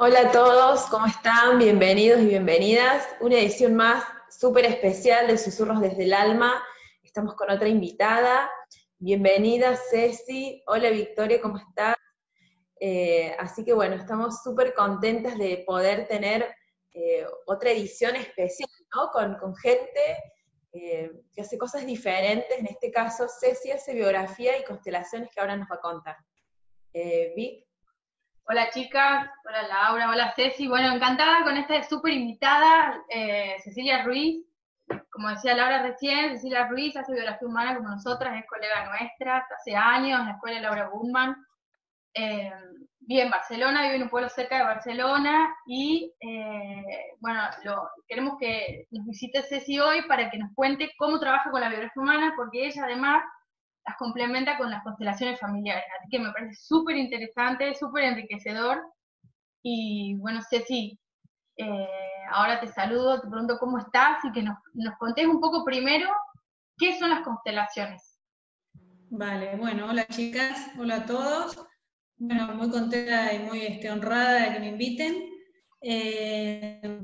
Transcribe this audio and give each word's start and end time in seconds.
Hola 0.00 0.28
a 0.28 0.30
todos, 0.30 0.82
¿cómo 0.90 1.06
están? 1.06 1.58
Bienvenidos 1.58 2.20
y 2.20 2.26
bienvenidas. 2.26 3.04
Una 3.18 3.34
edición 3.40 3.74
más 3.74 4.04
súper 4.30 4.64
especial 4.64 5.26
de 5.26 5.36
Susurros 5.36 5.80
desde 5.80 6.04
el 6.04 6.12
Alma. 6.12 6.62
Estamos 7.02 7.34
con 7.34 7.50
otra 7.50 7.66
invitada. 7.66 8.48
Bienvenida 9.00 9.76
Ceci. 9.90 10.62
Hola 10.68 10.90
Victoria, 10.90 11.40
¿cómo 11.40 11.56
estás? 11.56 11.96
Eh, 12.78 13.34
así 13.40 13.64
que 13.64 13.72
bueno, 13.72 13.96
estamos 13.96 14.40
súper 14.40 14.72
contentas 14.72 15.36
de 15.36 15.64
poder 15.66 16.06
tener 16.06 16.48
eh, 16.94 17.26
otra 17.46 17.72
edición 17.72 18.14
especial, 18.14 18.70
¿no? 18.94 19.10
Con, 19.10 19.56
gente 19.56 20.16
eh, 20.74 21.10
que 21.34 21.40
hace 21.40 21.58
cosas 21.58 21.84
diferentes. 21.84 22.56
En 22.56 22.66
este 22.66 22.92
caso, 22.92 23.26
Ceci 23.28 23.72
hace 23.72 23.94
biografía 23.94 24.56
y 24.58 24.64
constelaciones 24.64 25.28
que 25.34 25.40
ahora 25.40 25.56
nos 25.56 25.68
va 25.68 25.74
a 25.74 25.80
contar. 25.80 26.16
Vic. 27.34 27.67
Hola 28.50 28.70
chicas, 28.70 29.30
hola 29.44 29.68
Laura, 29.68 30.08
hola 30.08 30.32
Ceci. 30.34 30.68
Bueno, 30.68 30.90
encantada 30.90 31.44
con 31.44 31.58
esta 31.58 31.82
súper 31.82 32.14
invitada, 32.14 32.98
eh, 33.10 33.56
Cecilia 33.62 34.02
Ruiz. 34.04 34.42
Como 35.10 35.28
decía 35.28 35.54
Laura 35.54 35.82
recién, 35.82 36.30
Cecilia 36.30 36.66
Ruiz 36.66 36.96
hace 36.96 37.12
biografía 37.12 37.46
humana 37.46 37.76
como 37.76 37.90
nosotras, 37.90 38.38
es 38.38 38.46
colega 38.48 38.88
nuestra, 38.88 39.46
hace 39.54 39.76
años 39.76 40.20
en 40.20 40.26
la 40.28 40.32
escuela 40.32 40.60
Laura 40.60 40.88
Bumman. 40.88 41.36
Eh, 42.14 42.50
vive 43.00 43.24
en 43.24 43.30
Barcelona, 43.30 43.82
vive 43.82 43.96
en 43.96 44.02
un 44.04 44.08
pueblo 44.08 44.30
cerca 44.30 44.56
de 44.56 44.64
Barcelona 44.64 45.54
y 45.66 46.14
eh, 46.18 47.16
bueno, 47.20 47.42
queremos 48.06 48.38
que 48.40 48.86
nos 48.92 49.04
visite 49.04 49.42
Ceci 49.42 49.78
hoy 49.78 50.08
para 50.08 50.30
que 50.30 50.38
nos 50.38 50.54
cuente 50.54 50.90
cómo 50.96 51.20
trabaja 51.20 51.50
con 51.50 51.60
la 51.60 51.68
biografía 51.68 52.02
humana, 52.02 52.32
porque 52.34 52.66
ella 52.66 52.84
además 52.84 53.22
las 53.86 53.96
complementa 53.96 54.58
con 54.58 54.70
las 54.70 54.82
constelaciones 54.82 55.40
familiares. 55.40 55.84
Así 55.98 56.08
que 56.10 56.18
me 56.18 56.32
parece 56.32 56.54
súper 56.54 56.96
interesante, 56.96 57.74
súper 57.74 58.04
enriquecedor. 58.04 58.82
Y 59.62 60.14
bueno, 60.16 60.40
Ceci, 60.48 60.98
eh, 61.56 61.88
ahora 62.30 62.60
te 62.60 62.68
saludo, 62.68 63.20
te 63.20 63.28
pregunto 63.28 63.58
cómo 63.58 63.78
estás 63.78 64.24
y 64.24 64.32
que 64.32 64.42
nos, 64.42 64.56
nos 64.74 64.96
contés 64.98 65.26
un 65.26 65.40
poco 65.40 65.64
primero 65.64 66.10
qué 66.76 66.98
son 66.98 67.10
las 67.10 67.22
constelaciones. 67.22 68.18
Vale, 69.10 69.56
bueno, 69.56 69.86
hola 69.88 70.06
chicas, 70.06 70.70
hola 70.78 70.96
a 70.96 71.06
todos. 71.06 71.66
Bueno, 72.18 72.54
muy 72.54 72.70
contenta 72.70 73.32
y 73.32 73.38
muy 73.40 73.62
este, 73.62 73.90
honrada 73.90 74.42
de 74.42 74.52
que 74.52 74.60
me 74.60 74.68
inviten. 74.68 75.30
Eh, 75.80 77.00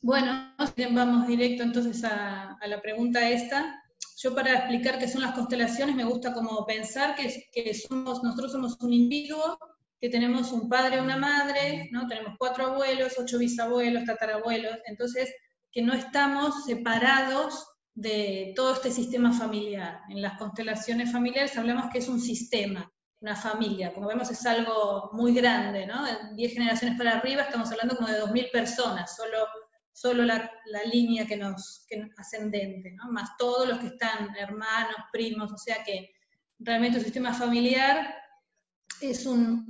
bueno, 0.00 0.54
vamos 0.92 1.26
directo 1.26 1.62
entonces 1.62 2.02
a, 2.04 2.54
a 2.54 2.66
la 2.66 2.80
pregunta 2.80 3.28
esta 3.28 3.81
yo 4.18 4.34
para 4.34 4.54
explicar 4.54 4.98
qué 4.98 5.08
son 5.08 5.22
las 5.22 5.34
constelaciones 5.34 5.96
me 5.96 6.04
gusta 6.04 6.32
como 6.32 6.64
pensar 6.66 7.14
que, 7.16 7.74
somos, 7.74 8.22
nosotros 8.22 8.52
somos 8.52 8.76
un 8.80 8.92
individuo, 8.92 9.58
que 10.00 10.08
tenemos 10.08 10.52
un 10.52 10.68
padre, 10.68 11.00
una 11.00 11.16
madre, 11.16 11.88
¿no? 11.92 12.08
tenemos 12.08 12.34
cuatro 12.38 12.66
abuelos, 12.66 13.14
ocho 13.18 13.38
bisabuelos, 13.38 14.04
tatarabuelos, 14.04 14.78
entonces 14.86 15.32
que 15.70 15.82
no 15.82 15.94
estamos 15.94 16.64
separados 16.64 17.66
de 17.94 18.52
todo 18.56 18.74
este 18.74 18.90
sistema 18.90 19.32
familiar. 19.32 20.00
En 20.08 20.22
las 20.22 20.38
constelaciones 20.38 21.12
familiares 21.12 21.56
hablamos 21.56 21.90
que 21.90 21.98
es 21.98 22.08
un 22.08 22.20
sistema, 22.20 22.90
una 23.20 23.36
familia, 23.36 23.94
como 23.94 24.08
vemos 24.08 24.30
es 24.30 24.44
algo 24.46 25.10
muy 25.12 25.32
grande, 25.34 25.86
¿no? 25.86 26.04
Diez 26.34 26.54
generaciones 26.54 26.98
para 26.98 27.18
arriba 27.18 27.42
estamos 27.42 27.70
hablando 27.70 27.96
como 27.96 28.08
de 28.08 28.18
dos 28.18 28.32
mil 28.32 28.48
personas, 28.50 29.14
solo 29.16 29.46
solo 29.92 30.24
la, 30.24 30.50
línea 30.90 31.26
que 31.26 31.36
nos, 31.36 31.84
que 31.88 32.08
ascendente, 32.16 32.92
¿no? 32.92 33.10
más 33.12 33.30
todos 33.38 33.68
los 33.68 33.78
que 33.78 33.88
están 33.88 34.34
hermanos, 34.36 34.96
primos, 35.12 35.52
o 35.52 35.58
sea 35.58 35.84
que 35.84 36.10
realmente 36.58 36.98
el 36.98 37.04
sistema 37.04 37.32
familiar 37.32 38.14
es 39.00 39.26
un, 39.26 39.66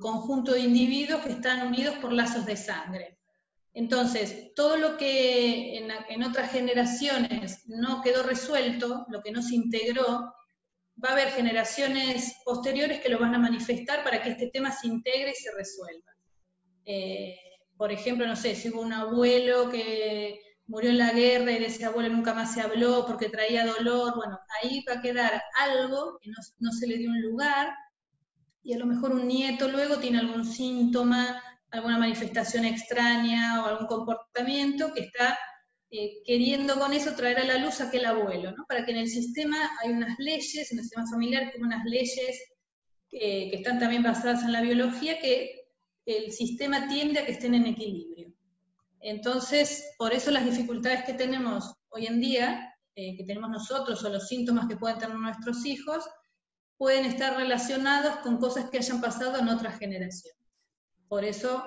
conjunto 0.00 0.52
de 0.52 0.60
individuos 0.60 1.22
que 1.22 1.32
están 1.32 1.66
unidos 1.66 1.96
por 1.96 2.12
lazos 2.12 2.44
de 2.44 2.56
sangre. 2.56 3.18
Entonces, 3.72 4.54
todo 4.54 4.76
lo 4.76 4.96
que 4.96 5.78
en, 5.78 5.90
en, 6.08 6.22
otras 6.22 6.52
generaciones 6.52 7.66
no 7.66 8.02
quedó 8.02 8.22
resuelto, 8.22 9.06
lo 9.08 9.22
que 9.22 9.32
no 9.32 9.42
se 9.42 9.54
integró, 9.56 10.32
va 11.02 11.08
a 11.08 11.12
haber 11.12 11.30
generaciones 11.30 12.36
posteriores 12.44 13.00
que 13.00 13.08
lo 13.08 13.18
van 13.18 13.34
a 13.34 13.38
manifestar 13.38 14.04
para 14.04 14.22
que 14.22 14.30
este 14.30 14.48
tema 14.48 14.70
se 14.70 14.86
integre 14.86 15.30
y 15.30 15.34
se 15.34 15.50
resuelva. 15.52 16.12
Eh, 16.84 17.36
por 17.76 17.92
ejemplo, 17.92 18.26
no 18.26 18.36
sé, 18.36 18.54
si 18.54 18.70
hubo 18.70 18.80
un 18.80 18.92
abuelo 18.92 19.70
que 19.70 20.40
murió 20.66 20.90
en 20.90 20.98
la 20.98 21.12
guerra 21.12 21.52
y 21.52 21.58
de 21.58 21.66
ese 21.66 21.84
abuelo 21.84 22.14
nunca 22.14 22.34
más 22.34 22.54
se 22.54 22.60
habló 22.60 23.04
porque 23.06 23.28
traía 23.28 23.66
dolor, 23.66 24.14
bueno, 24.16 24.38
ahí 24.62 24.84
va 24.88 24.94
a 24.94 25.02
quedar 25.02 25.42
algo 25.58 26.18
que 26.20 26.30
no, 26.30 26.72
se 26.72 26.86
le 26.86 26.96
dio 26.96 27.10
un 27.10 27.20
lugar 27.20 27.74
y 28.62 28.72
a 28.72 28.78
lo 28.78 28.86
mejor 28.86 29.12
un 29.12 29.28
nieto 29.28 29.68
luego 29.68 29.98
tiene 29.98 30.20
algún 30.20 30.44
síntoma, 30.44 31.42
alguna 31.70 31.98
manifestación 31.98 32.64
extraña 32.64 33.62
o 33.62 33.66
algún 33.66 33.86
comportamiento 33.86 34.94
que 34.94 35.00
está 35.00 35.38
eh, 35.90 36.22
queriendo 36.24 36.78
con 36.78 36.92
eso 36.92 37.14
traer 37.14 37.40
a 37.40 37.44
la 37.44 37.58
luz 37.58 37.80
a 37.80 37.88
aquel 37.88 38.06
abuelo, 38.06 38.52
¿no? 38.52 38.64
Para 38.66 38.84
que 38.84 38.92
en 38.92 38.98
el 38.98 39.08
sistema 39.08 39.56
hay 39.82 39.90
unas 39.90 40.18
leyes, 40.18 40.72
en 40.72 40.78
el 40.78 40.84
sistema 40.84 41.06
familiar, 41.10 41.52
como 41.52 41.66
unas 41.66 41.84
leyes 41.84 42.42
que 43.10 43.50
están 43.52 43.78
también 43.78 44.02
basadas 44.02 44.42
en 44.42 44.52
la 44.52 44.60
biología, 44.60 45.20
que 45.20 45.63
el 46.06 46.32
sistema 46.32 46.88
tiende 46.88 47.20
a 47.20 47.26
que 47.26 47.32
estén 47.32 47.54
en 47.54 47.66
equilibrio. 47.66 48.32
Entonces, 49.00 49.94
por 49.98 50.12
eso 50.12 50.30
las 50.30 50.44
dificultades 50.44 51.04
que 51.04 51.14
tenemos 51.14 51.74
hoy 51.90 52.06
en 52.06 52.20
día, 52.20 52.74
eh, 52.94 53.16
que 53.16 53.24
tenemos 53.24 53.50
nosotros, 53.50 54.02
o 54.04 54.08
los 54.08 54.28
síntomas 54.28 54.66
que 54.66 54.76
pueden 54.76 54.98
tener 54.98 55.16
nuestros 55.16 55.64
hijos, 55.66 56.04
pueden 56.76 57.04
estar 57.04 57.36
relacionados 57.36 58.16
con 58.16 58.38
cosas 58.38 58.70
que 58.70 58.78
hayan 58.78 59.00
pasado 59.00 59.38
en 59.38 59.48
otras 59.48 59.78
generaciones. 59.78 60.40
Por 61.08 61.24
eso 61.24 61.64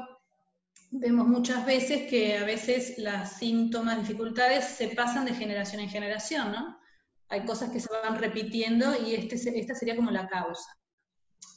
vemos 0.91 1.27
muchas 1.27 1.65
veces 1.65 2.09
que 2.09 2.37
a 2.37 2.43
veces 2.45 2.97
las 2.97 3.37
síntomas, 3.37 3.99
dificultades 3.99 4.65
se 4.65 4.89
pasan 4.89 5.25
de 5.25 5.33
generación 5.33 5.81
en 5.81 5.89
generación, 5.89 6.51
¿no? 6.51 6.77
Hay 7.29 7.45
cosas 7.45 7.71
que 7.71 7.79
se 7.79 7.89
van 7.91 8.17
repitiendo 8.19 8.95
y 9.05 9.15
este, 9.15 9.35
esta 9.59 9.75
sería 9.75 9.95
como 9.95 10.11
la 10.11 10.27
causa. 10.27 10.69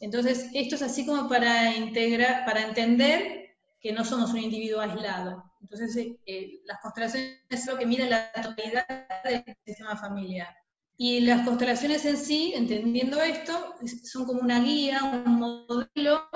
Entonces, 0.01 0.49
esto 0.55 0.77
es 0.77 0.83
así 0.83 1.05
como 1.05 1.29
para 1.29 1.77
integrar, 1.77 2.45
para 2.45 2.63
entender 2.63 3.57
que 3.81 3.93
no 3.93 4.05
somos 4.05 4.31
un 4.31 4.39
individuo 4.39 4.81
aislado. 4.81 5.45
Entonces, 5.61 5.97
eh, 5.97 6.19
eh, 6.27 6.61
las 6.65 6.81
constelaciones 6.81 7.39
es 7.49 7.67
lo 7.67 7.77
que 7.77 7.87
mira 7.87 8.07
la 8.07 8.33
totalidad 8.33 8.87
del 9.25 9.45
sistema 9.65 9.97
familiar. 9.97 10.55
Y 10.97 11.21
las 11.21 11.47
constelaciones 11.47 12.05
en 12.05 12.17
sí, 12.17 12.53
entendiendo 12.55 13.21
esto, 13.23 13.75
son 14.05 14.27
como 14.27 14.41
una 14.41 14.61
guía, 14.61 15.03
un 15.03 15.37
modelo, 15.37 16.29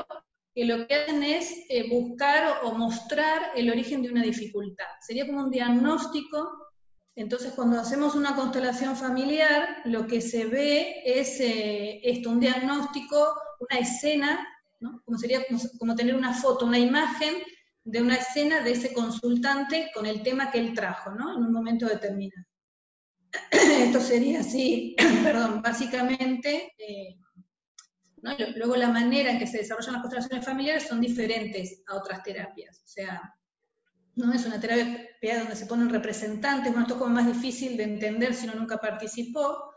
que 0.55 0.65
lo 0.65 0.87
que 0.87 0.95
hacen 0.95 1.23
es 1.23 1.53
eh, 1.69 1.89
buscar 1.91 2.61
o 2.63 2.73
mostrar 2.73 3.51
el 3.57 3.71
origen 3.71 4.03
de 4.03 4.11
una 4.11 4.23
dificultad. 4.23 4.87
Sería 5.01 5.27
como 5.27 5.45
un 5.45 5.51
diagnóstico 5.51 6.51
entonces, 7.17 7.53
cuando 7.53 7.81
hacemos 7.81 8.15
una 8.15 8.35
constelación 8.35 8.97
familiar, 8.97 9.83
lo 9.85 10.07
que 10.07 10.21
se 10.21 10.47
ve 10.47 11.03
es 11.05 11.37
esto, 11.39 12.31
un 12.31 12.41
diagnóstico 12.41 13.35
una 13.71 13.81
escena, 13.81 14.47
como 15.05 15.19
sería 15.19 15.41
como, 15.79 15.95
tener 15.95 16.15
una 16.15 16.35
foto, 16.35 16.67
una 16.67 16.79
imagen 16.79 17.35
de 17.85 18.01
una 18.01 18.17
escena 18.17 18.61
de 18.61 18.73
ese 18.73 18.93
consultante 18.93 19.91
con 19.95 20.07
el 20.07 20.23
tema 20.23 20.51
que 20.51 20.59
él 20.59 20.75
trajo, 20.75 21.11
¿no? 21.11 21.37
en 21.37 21.45
un 21.45 21.53
momento 21.53 21.87
determinado. 21.87 22.47
Esto 23.51 24.01
sería 24.01 24.41
así, 24.41 24.97
perdón, 25.23 25.61
básicamente, 25.61 26.73
eh, 26.79 27.17
luego 28.57 28.77
la 28.77 28.89
manera 28.89 29.31
en 29.31 29.39
que 29.39 29.47
se 29.47 29.59
desarrollan 29.59 29.95
las 29.95 30.03
constelaciones 30.03 30.45
familiares 30.45 30.89
son 30.89 31.01
diferentes 31.01 31.83
a 31.87 31.97
otras 31.97 32.23
terapias, 32.23 32.81
o 32.83 32.87
sea, 32.87 33.35
no 34.17 34.33
es 34.33 34.47
una 34.47 34.61
terapia 34.61 35.39
donde 35.41 35.57
se 35.57 35.67
ponen 35.67 35.91
representantes, 35.91 36.73
bueno, 36.73 36.83
esto 36.83 36.95
es 36.95 37.01
como 37.01 37.15
más 37.15 37.27
difícil 37.27 37.77
de 37.77 37.85
entender 37.85 38.35
si 38.35 38.47
uno 38.47 38.55
nunca 38.55 38.79
participó, 38.79 39.73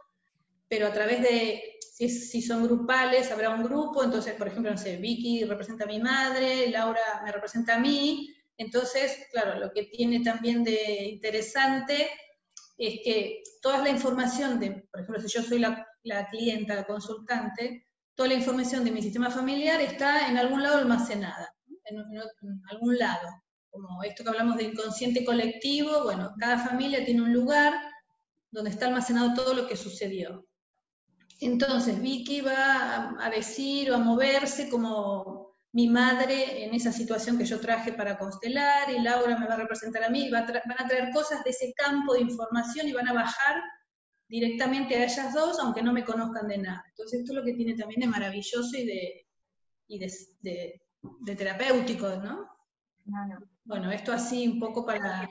pero 0.67 0.87
a 0.87 0.93
través 0.93 1.21
de 1.21 1.77
si, 1.81 2.41
son 2.41 2.63
grupales, 2.63 3.31
habrá 3.31 3.49
un 3.49 3.63
grupo, 3.63 4.03
entonces, 4.03 4.35
por 4.35 4.47
ejemplo, 4.47 4.71
no 4.71 4.77
sé, 4.77 4.97
Vicky 4.97 5.43
representa 5.45 5.85
a 5.85 5.87
mi 5.87 5.99
madre, 5.99 6.69
Laura 6.69 7.21
me 7.23 7.31
representa 7.31 7.75
a 7.75 7.79
mí, 7.79 8.29
entonces, 8.57 9.25
claro, 9.31 9.59
lo 9.59 9.71
que 9.71 9.83
tiene 9.83 10.23
también 10.23 10.63
de 10.63 11.05
interesante 11.05 12.09
es 12.77 12.99
que 13.03 13.41
toda 13.61 13.79
la 13.79 13.89
información 13.89 14.59
de, 14.59 14.87
por 14.91 15.01
ejemplo, 15.01 15.21
si 15.21 15.27
yo 15.29 15.41
soy 15.41 15.59
la, 15.59 15.87
clienta, 16.29 16.75
la 16.75 16.85
consultante, 16.85 17.87
toda 18.13 18.29
la 18.29 18.35
información 18.35 18.83
de 18.83 18.91
mi 18.91 19.01
sistema 19.01 19.31
familiar 19.31 19.81
está 19.81 20.27
en 20.29 20.37
algún 20.37 20.61
lado 20.61 20.77
almacenada, 20.77 21.55
en, 21.85 21.97
en 21.97 22.61
algún 22.69 22.97
lado. 22.97 23.27
Como 23.81 24.03
esto 24.03 24.23
que 24.23 24.29
hablamos 24.29 24.57
de 24.57 24.63
inconsciente 24.63 25.23
colectivo, 25.23 26.03
bueno, 26.03 26.33
cada 26.39 26.57
familia 26.57 27.05
tiene 27.05 27.21
un 27.21 27.33
lugar 27.33 27.73
donde 28.51 28.71
está 28.71 28.87
almacenado 28.87 29.33
todo 29.33 29.53
lo 29.53 29.67
que 29.67 29.75
sucedió. 29.75 30.47
Entonces 31.39 32.01
Vicky 32.01 32.41
va 32.41 33.15
a 33.19 33.29
decir 33.29 33.91
o 33.91 33.95
a 33.95 33.99
moverse 33.99 34.69
como 34.69 35.55
mi 35.73 35.87
madre 35.87 36.63
en 36.63 36.73
esa 36.73 36.91
situación 36.91 37.37
que 37.37 37.45
yo 37.45 37.59
traje 37.59 37.93
para 37.93 38.17
constelar 38.17 38.89
y 38.89 38.99
Laura 38.99 39.37
me 39.37 39.47
va 39.47 39.53
a 39.53 39.57
representar 39.57 40.03
a 40.03 40.09
mí, 40.09 40.25
y 40.25 40.31
van 40.31 40.43
a 40.43 40.87
traer 40.87 41.11
cosas 41.13 41.43
de 41.43 41.51
ese 41.51 41.73
campo 41.75 42.13
de 42.13 42.21
información 42.21 42.87
y 42.87 42.93
van 42.93 43.07
a 43.07 43.13
bajar 43.13 43.61
directamente 44.27 44.95
a 44.95 45.03
ellas 45.03 45.33
dos, 45.33 45.59
aunque 45.59 45.83
no 45.83 45.93
me 45.93 46.03
conozcan 46.03 46.47
de 46.47 46.57
nada. 46.57 46.83
Entonces 46.89 47.19
esto 47.19 47.33
es 47.33 47.37
lo 47.37 47.45
que 47.45 47.53
tiene 47.53 47.75
también 47.75 48.01
de 48.01 48.07
maravilloso 48.07 48.75
y 48.75 48.85
de, 48.85 49.27
de 49.87 51.35
terapéuticos, 51.35 52.23
¿no? 52.23 52.49
Bueno, 53.67 53.91
esto 53.91 54.13
así 54.13 54.47
un 54.47 54.59
poco 54.61 54.85
para... 54.85 55.29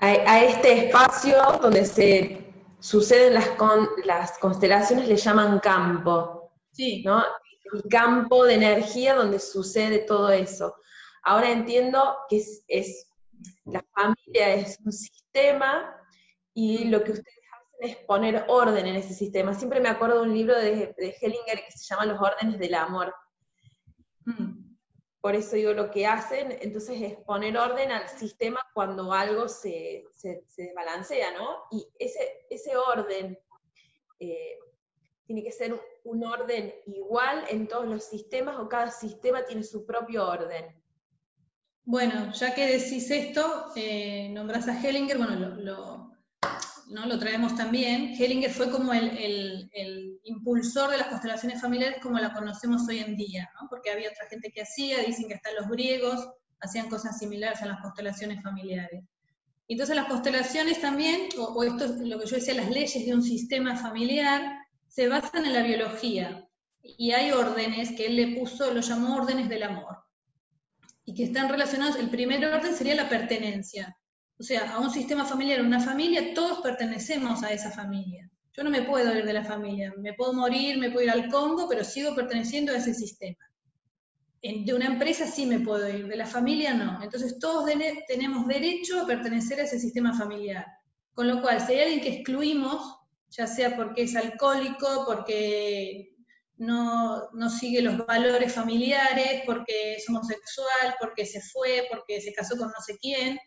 A, 0.00 0.42
este 0.42 0.86
espacio 0.86 1.34
donde 1.62 1.86
se 1.86 2.52
suceden 2.78 3.32
las, 3.32 3.48
las 4.04 4.38
constelaciones 4.38 5.08
le 5.08 5.16
llaman 5.16 5.58
campo, 5.60 6.52
sí. 6.72 7.02
¿no? 7.02 7.24
El 7.72 7.82
campo 7.88 8.44
de 8.44 8.54
energía 8.54 9.14
donde 9.14 9.38
sucede 9.38 10.00
todo 10.00 10.28
eso. 10.28 10.76
Ahora 11.22 11.50
entiendo 11.50 12.18
que 12.28 12.44
es, 12.68 13.08
la 13.64 13.82
familia 13.94 14.54
es 14.54 14.78
un 14.84 14.92
sistema 14.92 15.98
y 16.52 16.84
lo 16.84 17.02
que 17.02 17.12
ustedes 17.12 17.38
hacen 17.54 17.90
es 17.90 17.96
poner 18.04 18.44
orden 18.48 18.86
en 18.86 18.96
ese 18.96 19.14
sistema. 19.14 19.54
Siempre 19.54 19.80
me 19.80 19.88
acuerdo 19.88 20.16
de 20.16 20.28
un 20.28 20.34
libro 20.34 20.54
de, 20.54 20.94
de 20.98 21.16
Hellinger 21.18 21.64
que 21.64 21.72
se 21.72 21.86
llama 21.86 22.04
Los 22.04 22.20
órdenes 22.20 22.58
del 22.58 22.74
amor. 22.74 23.14
Por 25.26 25.34
eso 25.34 25.56
digo 25.56 25.72
lo 25.72 25.90
que 25.90 26.06
hacen, 26.06 26.56
entonces 26.60 27.02
es 27.02 27.16
poner 27.16 27.58
orden 27.58 27.90
al 27.90 28.08
sistema 28.08 28.60
cuando 28.72 29.12
algo 29.12 29.48
se, 29.48 30.04
se, 30.14 30.44
desbalancea, 30.56 31.32
¿no? 31.32 31.64
Y 31.72 31.84
ese, 31.98 32.46
ese 32.48 32.76
orden 32.76 33.36
eh, 34.20 34.56
tiene 35.26 35.42
que 35.42 35.50
ser 35.50 35.74
un 36.04 36.24
orden 36.24 36.72
igual 36.86 37.42
en 37.50 37.66
todos 37.66 37.86
los 37.88 38.04
sistemas 38.04 38.56
o 38.60 38.68
cada 38.68 38.92
sistema 38.92 39.44
tiene 39.44 39.64
su 39.64 39.84
propio 39.84 40.28
orden. 40.28 40.80
Bueno, 41.82 42.32
ya 42.32 42.54
que 42.54 42.78
decís 42.78 43.10
esto, 43.10 43.72
eh, 43.74 44.28
nombras 44.28 44.68
a 44.68 44.80
Hellinger, 44.80 45.18
bueno, 45.18 45.56
lo, 45.56 46.12
¿no? 46.86 47.06
lo 47.06 47.18
traemos 47.18 47.56
también. 47.56 48.14
Hellinger 48.16 48.52
fue 48.52 48.70
como 48.70 48.92
el, 48.92 49.68
impulsor 50.26 50.90
de 50.90 50.98
las 50.98 51.08
constelaciones 51.08 51.60
familiares 51.60 51.98
como 52.02 52.18
la 52.18 52.32
conocemos 52.32 52.86
hoy 52.88 52.98
en 52.98 53.16
día, 53.16 53.50
porque 53.70 53.90
había 53.90 54.10
otra 54.10 54.28
gente 54.28 54.50
que 54.50 54.62
hacía, 54.62 54.98
dicen 55.02 55.28
que 55.28 55.34
hasta 55.34 55.52
los 55.52 55.68
griegos 55.68 56.28
hacían 56.60 56.88
cosas 56.88 57.18
similares 57.18 57.62
a 57.62 57.66
las 57.66 57.80
constelaciones 57.80 58.42
familiares. 58.42 59.04
Entonces 59.68 59.96
las 59.96 60.06
constelaciones 60.06 60.80
también, 60.80 61.28
o, 61.38 61.64
esto 61.64 61.86
es 61.86 61.90
lo 61.98 62.18
que 62.18 62.26
yo 62.26 62.36
decía, 62.36 62.54
las 62.54 62.70
leyes 62.70 63.04
de 63.04 63.14
un 63.14 63.22
sistema 63.22 63.76
familiar, 63.76 64.58
se 64.86 65.08
basan 65.08 65.44
en 65.44 65.54
la 65.54 65.62
biología. 65.62 66.46
Y 66.82 67.10
hay 67.12 67.32
órdenes 67.32 67.92
que 67.96 68.06
él 68.06 68.16
le 68.16 68.38
puso, 68.38 68.72
lo 68.72 68.80
llamó 68.80 69.16
órdenes 69.16 69.48
del 69.48 69.64
amor. 69.64 70.04
Y 71.04 71.14
que 71.14 71.24
están 71.24 71.48
relacionados, 71.48 71.96
el 71.96 72.10
primer 72.10 72.44
orden 72.44 72.74
sería 72.74 72.94
la 72.94 73.08
pertenencia 73.08 73.96
o 74.38 74.42
sea, 74.42 74.74
a 74.74 74.80
un 74.80 74.90
sistema 74.90 75.24
familiar, 75.24 75.62
una 75.62 75.80
familia, 75.80 76.34
todos 76.34 76.60
pertenecemos 76.60 77.42
a 77.42 77.52
esa 77.52 77.70
familia. 77.70 78.30
Yo 78.56 78.64
no 78.64 78.70
me 78.70 78.82
puedo 78.82 79.16
ir 79.16 79.24
de 79.24 79.32
la 79.32 79.44
familia, 79.44 79.92
me 79.98 80.14
puedo 80.14 80.32
morir, 80.32 80.78
me 80.78 80.90
puedo 80.90 81.04
ir 81.04 81.10
al 81.10 81.28
Congo, 81.28 81.68
pero 81.68 81.84
sigo 81.84 82.14
perteneciendo 82.14 82.72
a 82.72 82.76
ese 82.76 82.94
sistema. 82.94 83.36
de 84.42 84.74
una 84.74 84.86
empresa 84.86 85.26
sí 85.26 85.44
me 85.44 85.60
puedo 85.60 85.88
ir, 85.88 86.06
de 86.06 86.16
la 86.16 86.26
familia 86.26 86.72
no. 86.72 87.02
Entonces 87.02 87.38
todos 87.38 87.70
tenemos 88.08 88.46
derecho 88.46 89.00
a 89.02 89.06
pertenecer 89.06 89.60
a 89.60 89.64
ese 89.64 89.78
sistema 89.78 90.16
familiar. 90.16 90.64
Con 91.12 91.28
lo 91.28 91.42
cual, 91.42 91.60
si 91.60 91.74
hay 91.74 91.80
alguien 91.80 92.00
que 92.00 92.14
excluimos, 92.16 92.96
ya 93.28 93.46
sea 93.46 93.76
porque 93.76 94.02
es 94.02 94.16
alcohólico, 94.16 95.04
porque 95.06 96.14
no, 96.56 97.30
no, 97.32 97.50
sigue 97.50 97.82
los 97.82 98.06
valores 98.06 98.54
familiares, 98.54 99.42
porque 99.44 99.96
es 99.96 100.08
homosexual, 100.08 100.94
porque 100.98 101.26
se 101.26 101.40
fue, 101.42 101.86
porque 101.90 102.20
se 102.20 102.32
casó 102.32 102.56
con 102.56 102.68
no 102.68 102.80
sé 102.86 102.96
quién, 102.98 103.38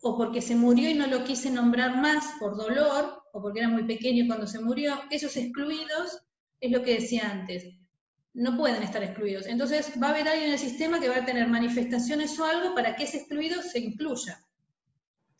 o 0.00 0.16
porque 0.16 0.40
se 0.40 0.54
murió 0.54 0.88
y 0.88 0.94
no 0.94 1.06
lo 1.06 1.24
quise 1.24 1.50
nombrar 1.50 1.96
más 2.00 2.24
por 2.38 2.56
dolor, 2.56 3.19
o 3.32 3.42
porque 3.42 3.60
era 3.60 3.68
muy 3.68 3.84
pequeño 3.84 4.26
cuando 4.26 4.46
se 4.46 4.60
murió, 4.60 5.00
esos 5.10 5.36
excluidos 5.36 6.20
es 6.60 6.70
lo 6.70 6.82
que 6.82 6.94
decía 6.94 7.30
antes, 7.30 7.64
no 8.34 8.56
pueden 8.56 8.82
estar 8.82 9.02
excluidos. 9.02 9.46
Entonces 9.46 9.92
va 10.00 10.08
a 10.08 10.10
haber 10.10 10.28
alguien 10.28 10.48
en 10.48 10.52
el 10.54 10.58
sistema 10.58 11.00
que 11.00 11.08
va 11.08 11.16
a 11.16 11.24
tener 11.24 11.48
manifestaciones 11.48 12.38
o 12.38 12.44
algo 12.44 12.74
para 12.74 12.94
que 12.94 13.04
ese 13.04 13.18
excluido 13.18 13.62
se 13.62 13.80
incluya. 13.80 14.44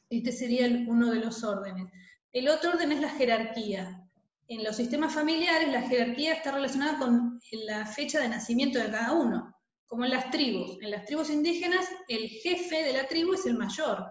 Este 0.09 0.33
sería 0.33 0.67
uno 0.89 1.13
de 1.13 1.21
los 1.21 1.45
órdenes. 1.45 1.93
El 2.33 2.49
otro 2.49 2.71
orden 2.71 2.93
es 2.93 3.01
la 3.01 3.11
jerarquía. 3.11 4.09
En 4.49 4.65
los 4.65 4.77
sistemas 4.77 5.15
familiares 5.15 5.69
la 5.71 5.83
jerarquía 5.83 6.35
está 6.35 6.53
relacionada 6.53 6.99
con 6.99 7.41
la 7.53 7.87
fecha 7.87 8.21
de 8.21 8.29
nacimiento 8.29 8.81
de 8.81 8.91
cada 8.91 9.13
uno, 9.13 9.55
como 9.87 10.05
en 10.05 10.11
las 10.11 10.31
tribus. 10.31 10.79
En 10.81 10.91
las 10.91 11.05
tribus 11.05 11.31
indígenas 11.31 11.87
el 12.09 12.29
jefe 12.29 12.83
de 12.83 12.93
la 12.93 13.07
tribu 13.07 13.35
es 13.35 13.47
el 13.47 13.57
mayor, 13.57 14.05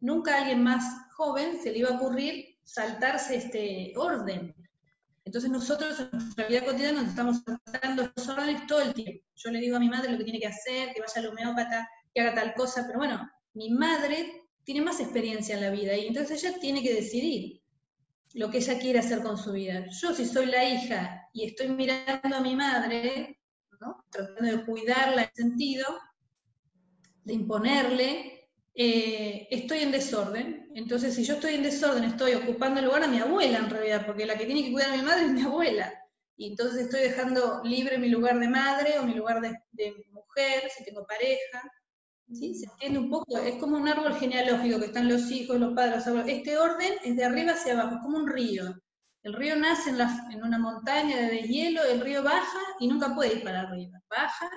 nunca 0.00 0.34
a 0.34 0.40
alguien 0.40 0.62
más 0.62 0.84
joven 1.12 1.58
se 1.62 1.72
le 1.72 1.78
iba 1.78 1.90
a 1.90 1.96
ocurrir 1.96 2.55
saltarse 2.66 3.36
este 3.36 3.94
orden. 3.96 4.54
Entonces 5.24 5.50
nosotros 5.50 5.98
en 5.98 6.10
nuestra 6.12 6.46
vida 6.46 6.64
cotidiana 6.64 7.00
nos 7.00 7.10
estamos 7.10 7.42
saltando 7.64 8.12
los 8.14 8.66
todo 8.66 8.80
el 8.80 8.92
tiempo. 8.92 9.24
Yo 9.34 9.50
le 9.50 9.60
digo 9.60 9.76
a 9.76 9.80
mi 9.80 9.88
madre 9.88 10.12
lo 10.12 10.18
que 10.18 10.24
tiene 10.24 10.40
que 10.40 10.46
hacer, 10.46 10.92
que 10.92 11.00
vaya 11.00 11.14
al 11.16 11.26
homeópata, 11.28 11.88
que 12.14 12.20
haga 12.20 12.34
tal 12.34 12.54
cosa, 12.54 12.84
pero 12.86 12.98
bueno, 12.98 13.28
mi 13.54 13.70
madre 13.70 14.44
tiene 14.64 14.82
más 14.82 15.00
experiencia 15.00 15.54
en 15.54 15.62
la 15.62 15.70
vida 15.70 15.96
y 15.96 16.08
entonces 16.08 16.42
ella 16.42 16.58
tiene 16.60 16.82
que 16.82 16.94
decidir 16.94 17.62
lo 18.34 18.50
que 18.50 18.58
ella 18.58 18.78
quiere 18.78 18.98
hacer 18.98 19.22
con 19.22 19.38
su 19.38 19.52
vida. 19.52 19.86
Yo 20.00 20.14
si 20.14 20.26
soy 20.26 20.46
la 20.46 20.64
hija 20.64 21.28
y 21.32 21.46
estoy 21.46 21.68
mirando 21.68 22.36
a 22.36 22.40
mi 22.40 22.54
madre, 22.54 23.40
tratando 24.10 24.56
de 24.56 24.64
cuidarla 24.64 25.22
en 25.22 25.34
sentido, 25.34 25.86
de 27.24 27.32
imponerle, 27.34 28.35
eh, 28.76 29.48
estoy 29.50 29.78
en 29.78 29.90
desorden. 29.90 30.70
Entonces, 30.74 31.14
si 31.14 31.24
yo 31.24 31.34
estoy 31.34 31.54
en 31.54 31.62
desorden, 31.62 32.04
estoy 32.04 32.34
ocupando 32.34 32.80
el 32.80 32.86
lugar 32.86 33.04
a 33.04 33.08
mi 33.08 33.18
abuela 33.18 33.58
en 33.58 33.70
realidad, 33.70 34.04
porque 34.04 34.26
la 34.26 34.36
que 34.36 34.44
tiene 34.44 34.64
que 34.64 34.72
cuidar 34.72 34.90
a 34.92 34.96
mi 34.96 35.02
madre 35.02 35.24
es 35.24 35.32
mi 35.32 35.42
abuela. 35.42 35.92
Y 36.36 36.50
entonces 36.50 36.82
estoy 36.82 37.00
dejando 37.00 37.62
libre 37.64 37.96
mi 37.96 38.10
lugar 38.10 38.38
de 38.38 38.48
madre 38.48 38.98
o 38.98 39.04
mi 39.04 39.14
lugar 39.14 39.40
de, 39.40 39.94
mujer, 40.10 40.70
si 40.76 40.84
tengo 40.84 41.06
pareja. 41.06 41.62
¿Sí? 42.30 42.54
Se 42.54 42.66
entiende 42.66 42.98
un 42.98 43.08
poco, 43.08 43.38
es 43.38 43.54
como 43.56 43.76
un 43.76 43.88
árbol 43.88 44.14
genealógico 44.16 44.80
que 44.80 44.86
están 44.86 45.08
los 45.08 45.30
hijos, 45.30 45.58
los 45.58 45.74
padres, 45.74 45.96
los 45.96 46.06
abuelos. 46.08 46.28
Este 46.28 46.58
orden 46.58 46.92
es 47.04 47.16
de 47.16 47.24
arriba 47.24 47.52
hacia 47.52 47.72
abajo, 47.72 47.96
es 47.96 48.02
como 48.02 48.18
un 48.18 48.28
río. 48.28 48.74
El 49.22 49.32
río 49.32 49.56
nace 49.56 49.90
en, 49.90 50.00
en 50.32 50.44
una 50.44 50.58
montaña 50.58 51.28
de 51.28 51.42
hielo, 51.42 51.82
el 51.84 52.00
río 52.00 52.22
baja 52.22 52.60
y 52.78 52.88
nunca 52.88 53.14
puede 53.14 53.34
ir 53.34 53.44
para 53.44 53.62
arriba. 53.62 53.98
Baja, 54.10 54.50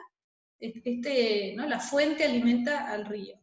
este, 0.59 1.53
¿no? 1.55 1.65
la 1.67 1.79
fuente 1.79 2.25
alimenta 2.25 2.91
al 2.91 3.05
río. 3.05 3.38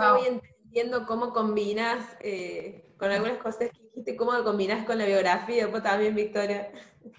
Yo 0.00 0.14
voy 0.14 0.26
entendiendo 0.26 1.06
cómo 1.06 1.32
combinas 1.32 2.04
eh, 2.20 2.94
con 2.98 3.10
algunas 3.10 3.38
cosas 3.38 3.70
que 3.70 3.82
dijiste, 3.82 4.16
cómo 4.16 4.32
lo 4.32 4.44
combinas 4.44 4.84
con 4.84 4.98
la 4.98 5.06
biografía, 5.06 5.70
pues 5.70 5.82
también, 5.82 6.14
Victoria. 6.14 6.70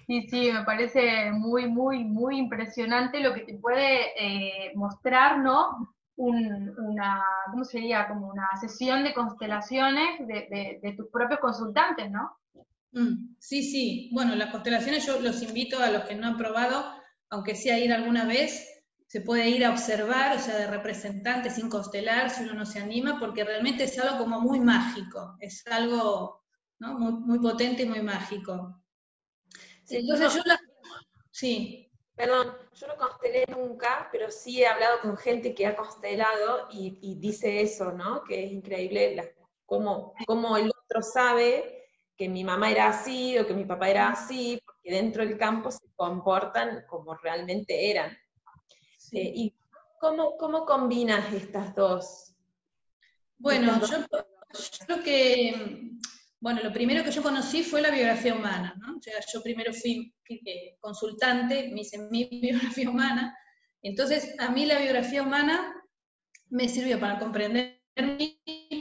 Sí, 0.06 0.26
sí, 0.28 0.50
me 0.52 0.64
parece 0.64 1.30
muy, 1.32 1.68
muy, 1.68 2.04
muy 2.04 2.38
impresionante 2.38 3.20
lo 3.20 3.34
que 3.34 3.42
te 3.42 3.54
puede 3.54 4.12
eh, 4.18 4.72
mostrar, 4.74 5.38
¿no? 5.38 5.94
una, 6.16 7.22
¿cómo 7.50 7.64
sería? 7.64 8.06
Como 8.08 8.28
una 8.28 8.48
sesión 8.60 9.02
de 9.02 9.14
constelaciones 9.14 10.26
de, 10.26 10.94
tus 10.96 11.08
propios 11.08 11.40
consultantes, 11.40 12.10
¿no? 12.10 12.36
Mm, 12.92 13.34
sí, 13.38 13.62
sí. 13.62 14.10
Bueno, 14.12 14.34
las 14.36 14.50
constelaciones 14.50 15.06
yo 15.06 15.20
los 15.20 15.42
invito 15.42 15.78
a 15.80 15.90
los 15.90 16.04
que 16.04 16.14
no 16.14 16.28
han 16.28 16.36
probado, 16.36 16.84
aunque 17.30 17.54
sea 17.54 17.78
ir 17.78 17.92
alguna 17.92 18.26
vez, 18.26 18.73
se 19.06 19.20
puede 19.20 19.48
ir 19.48 19.64
a 19.64 19.70
observar, 19.70 20.36
o 20.36 20.40
sea, 20.40 20.56
de 20.56 20.66
representante 20.66 21.50
sin 21.50 21.68
constelar, 21.68 22.30
si 22.30 22.42
uno 22.44 22.54
no 22.54 22.66
se 22.66 22.80
anima, 22.80 23.18
porque 23.20 23.44
realmente 23.44 23.84
es 23.84 23.98
algo 23.98 24.18
como 24.18 24.40
muy 24.40 24.60
mágico, 24.60 25.36
es 25.40 25.64
algo 25.66 26.44
muy, 26.78 27.38
potente 27.38 27.84
y 27.84 27.88
muy 27.88 28.02
mágico. 28.02 28.82
Entonces 29.88 30.34
yo 30.34 30.42
la... 30.44 30.58
Sí. 31.30 31.90
Perdón, 32.16 32.56
yo 32.74 32.86
no 32.86 32.96
constelé 32.96 33.44
nunca, 33.48 34.08
pero 34.12 34.30
sí 34.30 34.62
he 34.62 34.68
hablado 34.68 35.00
con 35.00 35.16
gente 35.16 35.52
que 35.52 35.66
ha 35.66 35.74
constelado 35.74 36.68
y, 36.70 37.16
dice 37.16 37.60
eso, 37.60 37.90
¿no? 37.90 38.22
Que 38.22 38.44
es 38.44 38.52
increíble 38.52 39.36
cómo, 39.66 40.14
cómo 40.24 40.56
el 40.56 40.70
otro 40.70 41.02
sabe 41.02 41.88
que 42.16 42.28
mi 42.28 42.44
mamá 42.44 42.70
era 42.70 42.88
así 42.88 43.36
o 43.36 43.46
que 43.46 43.54
mi 43.54 43.64
papá 43.64 43.90
era 43.90 44.10
así, 44.10 44.60
porque 44.64 44.92
dentro 44.92 45.26
del 45.26 45.36
campo 45.36 45.72
se 45.72 45.84
comportan 45.96 46.84
como 46.88 47.16
realmente 47.16 47.90
eran. 47.90 48.16
Eh, 49.14 49.32
¿Y 49.34 49.54
cómo, 50.00 50.36
cómo 50.36 50.66
combinas 50.66 51.32
estas 51.32 51.74
dos? 51.74 52.34
Bueno, 53.38 53.80
yo, 53.86 54.06
creo 54.86 55.02
que, 55.02 55.90
bueno, 56.40 56.62
lo 56.62 56.72
primero 56.72 57.04
que 57.04 57.10
yo 57.10 57.22
conocí 57.22 57.62
fue 57.62 57.80
la 57.80 57.90
biografía 57.90 58.34
humana, 58.34 58.74
¿no? 58.78 58.96
O 58.96 59.02
sea, 59.02 59.14
yo 59.32 59.42
primero 59.42 59.72
fui 59.72 60.14
eh, 60.28 60.76
consultante, 60.80 61.70
me 61.72 61.82
hice 61.82 61.98
mi 62.10 62.24
biografía 62.42 62.90
humana, 62.90 63.36
entonces 63.82 64.34
a 64.38 64.50
mí 64.50 64.66
la 64.66 64.78
biografía 64.78 65.22
humana 65.22 65.74
me 66.48 66.68
sirvió 66.68 66.98
para 66.98 67.18
comprender 67.18 67.80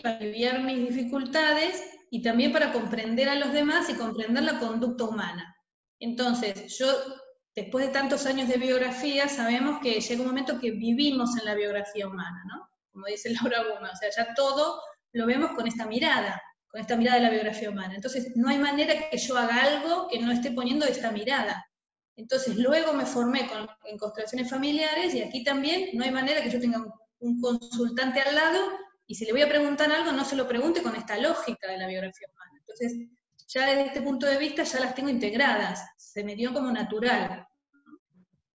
para 0.02 0.18
aliviar 0.18 0.64
mis 0.64 0.90
dificultades 0.90 1.84
y 2.10 2.22
también 2.22 2.52
para 2.52 2.72
comprender 2.72 3.30
a 3.30 3.36
los 3.36 3.54
demás 3.54 3.90
y 3.90 3.94
comprender 3.94 4.44
la 4.44 4.60
conducta 4.60 5.04
humana. 5.04 5.56
Entonces, 6.00 6.78
yo 6.78 6.88
después 7.56 7.86
de 7.86 7.92
tantos 7.92 8.26
años 8.26 8.48
de 8.50 8.58
biografía, 8.58 9.28
sabemos 9.30 9.80
que 9.80 10.00
llega 10.00 10.22
un 10.22 10.28
momento 10.28 10.60
que 10.60 10.72
vivimos 10.72 11.38
en 11.38 11.46
la 11.46 11.56
biografía 11.56 12.08
humana, 12.08 12.44
¿no? 12.48 12.70
Como 12.92 13.06
dice 13.08 13.30
Laura 13.42 13.64
Guma, 13.64 13.92
o 13.92 13.96
sea, 13.96 14.10
ya 14.10 14.34
todo 14.34 14.82
lo 15.12 15.26
vemos 15.26 15.52
con 15.52 15.68
esta 15.68 15.86
mirada, 15.86 16.42
con 16.68 16.82
esta 16.82 16.96
mirada 16.96 17.18
de 17.18 17.24
la 17.24 17.30
biografía 17.30 17.70
humana. 17.70 17.94
Entonces, 17.96 18.32
no 18.36 18.50
hay 18.50 18.58
manera 18.58 19.10
que 19.10 19.18
yo 19.18 19.38
haga 19.38 19.64
algo 19.64 20.08
que 20.08 20.20
no 20.20 20.32
esté 20.32 20.52
poniendo 20.52 20.86
esta 20.86 21.12
mirada. 21.12 21.66
Entonces, 22.16 22.58
luego 22.58 22.94
me 22.94 23.06
formé 23.06 23.50
en 23.86 23.98
constelaciones 23.98 24.50
familiares 24.50 25.14
y 25.14 25.22
aquí 25.22 25.44
también 25.44 25.90
no 25.94 26.04
hay 26.04 26.12
manera 26.12 26.42
que 26.42 26.50
yo 26.50 26.60
tenga 26.60 26.80
un, 27.20 27.42
consultante 27.42 28.20
al 28.20 28.36
lado 28.36 28.60
y 29.08 29.16
si 29.16 29.26
le 29.26 29.32
voy 29.32 29.42
a 29.42 29.50
preguntar 29.50 29.92
algo, 29.92 30.12
no 30.12 30.26
se 30.26 30.36
lo 30.36 30.48
pregunte 30.48 30.84
con 30.84 30.96
esta 30.96 31.18
lógica 31.18 31.72
de 31.72 31.78
la 31.78 31.88
biografía 31.88 32.28
humana. 32.32 32.52
Entonces, 32.60 32.94
ya 33.48 33.66
desde 33.68 33.88
este 33.88 34.02
punto 34.02 34.26
de 34.26 34.38
vista 34.38 34.64
ya 34.64 34.80
las 34.80 34.96
tengo 34.96 35.10
integradas, 35.10 35.84
se 35.98 36.24
me 36.24 36.36
dio 36.36 36.54
como 36.54 36.72
natural. 36.72 37.48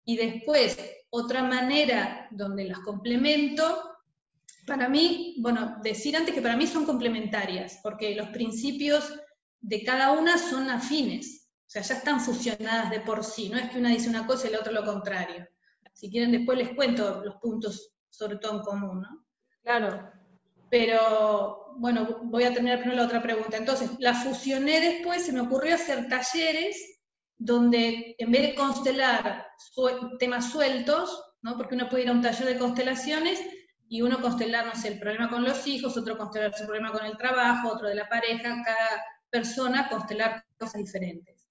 Y 0.05 0.17
después, 0.17 0.77
otra 1.09 1.43
manera 1.43 2.27
donde 2.31 2.65
las 2.65 2.79
complemento, 2.79 3.97
para 4.65 4.89
mí, 4.89 5.35
bueno, 5.39 5.77
decir 5.81 6.15
antes 6.15 6.33
que 6.33 6.41
para 6.41 6.55
mí 6.55 6.67
son 6.67 6.85
complementarias, 6.85 7.79
porque 7.83 8.15
los 8.15 8.29
principios 8.29 9.13
de 9.59 9.83
cada 9.83 10.11
una 10.11 10.37
son 10.37 10.69
afines, 10.69 11.49
o 11.67 11.69
sea, 11.69 11.81
ya 11.81 11.95
están 11.95 12.21
fusionadas 12.21 12.89
de 12.89 13.01
por 13.01 13.23
sí, 13.23 13.49
no 13.49 13.57
es 13.57 13.69
que 13.69 13.79
una 13.79 13.89
dice 13.89 14.09
una 14.09 14.25
cosa 14.25 14.47
y 14.47 14.51
la 14.51 14.59
otra 14.59 14.71
lo 14.71 14.85
contrario. 14.85 15.47
Si 15.93 16.09
quieren 16.09 16.31
después 16.31 16.57
les 16.57 16.75
cuento 16.75 17.23
los 17.25 17.35
puntos, 17.37 17.93
sobre 18.09 18.37
todo 18.37 18.57
en 18.57 18.63
común, 18.63 19.01
¿no? 19.01 19.25
Claro. 19.63 20.11
Pero, 20.69 21.66
bueno, 21.77 22.19
voy 22.23 22.43
a 22.43 22.53
terminar 22.53 22.79
primero 22.79 22.97
la 22.97 23.05
otra 23.05 23.21
pregunta. 23.21 23.57
Entonces, 23.57 23.91
la 23.99 24.13
fusioné 24.13 24.81
después, 24.81 25.25
se 25.25 25.33
me 25.33 25.41
ocurrió 25.41 25.75
hacer 25.75 26.07
talleres 26.07 26.97
donde 27.37 28.15
en 28.17 28.31
vez 28.31 28.41
de 28.41 28.55
constelar 28.55 29.45
temas 30.19 30.51
sueltos, 30.51 31.23
¿no? 31.41 31.55
porque 31.55 31.75
uno 31.75 31.87
puede 31.87 32.03
ir 32.03 32.09
a 32.09 32.13
un 32.13 32.21
taller 32.21 32.47
de 32.47 32.57
constelaciones 32.57 33.39
y 33.87 34.01
uno 34.01 34.19
constelar, 34.19 34.65
no 34.65 34.83
el 34.83 34.99
problema 34.99 35.29
con 35.29 35.43
los 35.43 35.65
hijos, 35.67 35.95
otro 35.95 36.17
constelar 36.17 36.53
su 36.57 36.65
problema 36.65 36.91
con 36.91 37.05
el 37.05 37.15
trabajo, 37.17 37.69
otro 37.69 37.87
de 37.87 37.95
la 37.95 38.09
pareja, 38.09 38.61
cada 38.65 39.03
persona 39.29 39.87
constelar 39.87 40.43
cosas 40.57 40.81
diferentes. 40.81 41.47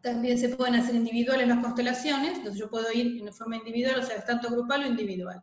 También 0.00 0.38
se 0.38 0.50
pueden 0.50 0.76
hacer 0.76 0.94
individuales 0.94 1.48
las 1.48 1.58
constelaciones, 1.58 2.38
entonces 2.38 2.60
yo 2.60 2.70
puedo 2.70 2.90
ir 2.92 3.20
en 3.20 3.32
forma 3.32 3.56
individual, 3.56 3.98
o 3.98 4.02
sea, 4.02 4.24
tanto 4.24 4.48
grupal 4.48 4.84
o 4.84 4.86
individual. 4.86 5.42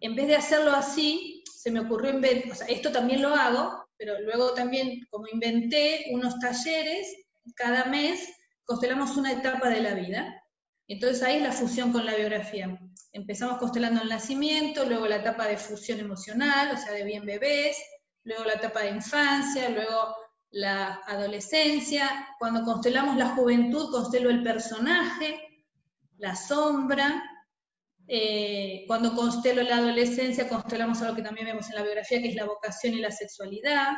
En 0.00 0.14
vez 0.14 0.28
de 0.28 0.36
hacerlo 0.36 0.70
así, 0.70 1.37
se 1.58 1.72
me 1.72 1.80
ocurrió 1.80 2.12
inventar, 2.12 2.52
o 2.52 2.54
sea, 2.54 2.68
esto 2.68 2.92
también 2.92 3.20
lo 3.20 3.34
hago, 3.34 3.84
pero 3.96 4.20
luego 4.20 4.54
también, 4.54 5.00
como 5.10 5.26
inventé 5.26 6.06
unos 6.12 6.38
talleres 6.38 7.08
cada 7.56 7.86
mes 7.86 8.28
constelamos 8.64 9.16
una 9.16 9.32
etapa 9.32 9.68
de 9.68 9.80
la 9.80 9.94
vida. 9.94 10.40
Entonces 10.86 11.22
ahí 11.22 11.38
es 11.38 11.42
la 11.42 11.52
fusión 11.52 11.92
con 11.92 12.06
la 12.06 12.14
biografía. 12.14 12.78
Empezamos 13.12 13.58
constelando 13.58 14.02
el 14.02 14.08
nacimiento, 14.08 14.84
luego 14.84 15.08
la 15.08 15.16
etapa 15.16 15.48
de 15.48 15.56
fusión 15.56 15.98
emocional, 15.98 16.70
o 16.74 16.76
sea, 16.76 16.92
de 16.92 17.02
bien 17.02 17.26
bebés, 17.26 17.76
luego 18.22 18.44
la 18.44 18.54
etapa 18.54 18.82
de 18.82 18.90
infancia, 18.90 19.68
luego 19.70 20.14
la 20.50 21.00
adolescencia. 21.06 22.28
Cuando 22.38 22.62
constelamos 22.62 23.16
la 23.16 23.30
juventud, 23.30 23.90
constelo 23.90 24.30
el 24.30 24.44
personaje, 24.44 25.64
la 26.18 26.36
sombra. 26.36 27.22
Eh, 28.10 28.84
cuando 28.86 29.14
constelo 29.14 29.62
la 29.62 29.76
adolescencia, 29.76 30.48
constelamos 30.48 31.02
algo 31.02 31.16
que 31.16 31.22
también 31.22 31.46
vemos 31.46 31.68
en 31.68 31.76
la 31.76 31.82
biografía, 31.82 32.22
que 32.22 32.28
es 32.28 32.34
la 32.34 32.46
vocación 32.46 32.94
y 32.94 33.00
la 33.00 33.10
sexualidad. 33.10 33.92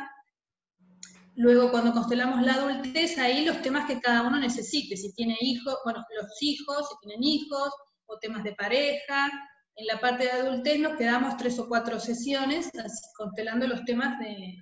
Luego, 1.35 1.71
cuando 1.71 1.93
constelamos 1.93 2.41
la 2.41 2.55
adultez, 2.55 3.17
ahí 3.17 3.45
los 3.45 3.61
temas 3.61 3.87
que 3.87 4.01
cada 4.01 4.23
uno 4.27 4.37
necesite, 4.37 4.97
si 4.97 5.13
tiene 5.13 5.37
hijos, 5.39 5.77
bueno, 5.85 6.03
los 6.19 6.41
hijos, 6.41 6.89
si 6.89 7.07
tienen 7.07 7.23
hijos, 7.23 7.71
o 8.11 8.19
temas 8.19 8.43
de 8.43 8.53
pareja. 8.53 9.29
En 9.75 9.87
la 9.87 9.99
parte 9.99 10.25
de 10.25 10.31
adultez 10.31 10.79
nos 10.79 10.97
quedamos 10.97 11.37
tres 11.37 11.57
o 11.59 11.67
cuatro 11.67 11.99
sesiones 11.99 12.69
constelando 13.15 13.67
los 13.67 13.83
temas 13.85 14.19
de, 14.19 14.57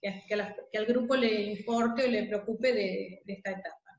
que, 0.00 0.78
al 0.78 0.86
grupo 0.86 1.14
le 1.14 1.52
importe 1.52 2.04
o 2.04 2.08
le 2.08 2.24
preocupe 2.24 2.72
de, 2.72 3.22
esta 3.26 3.50
etapa. 3.50 3.98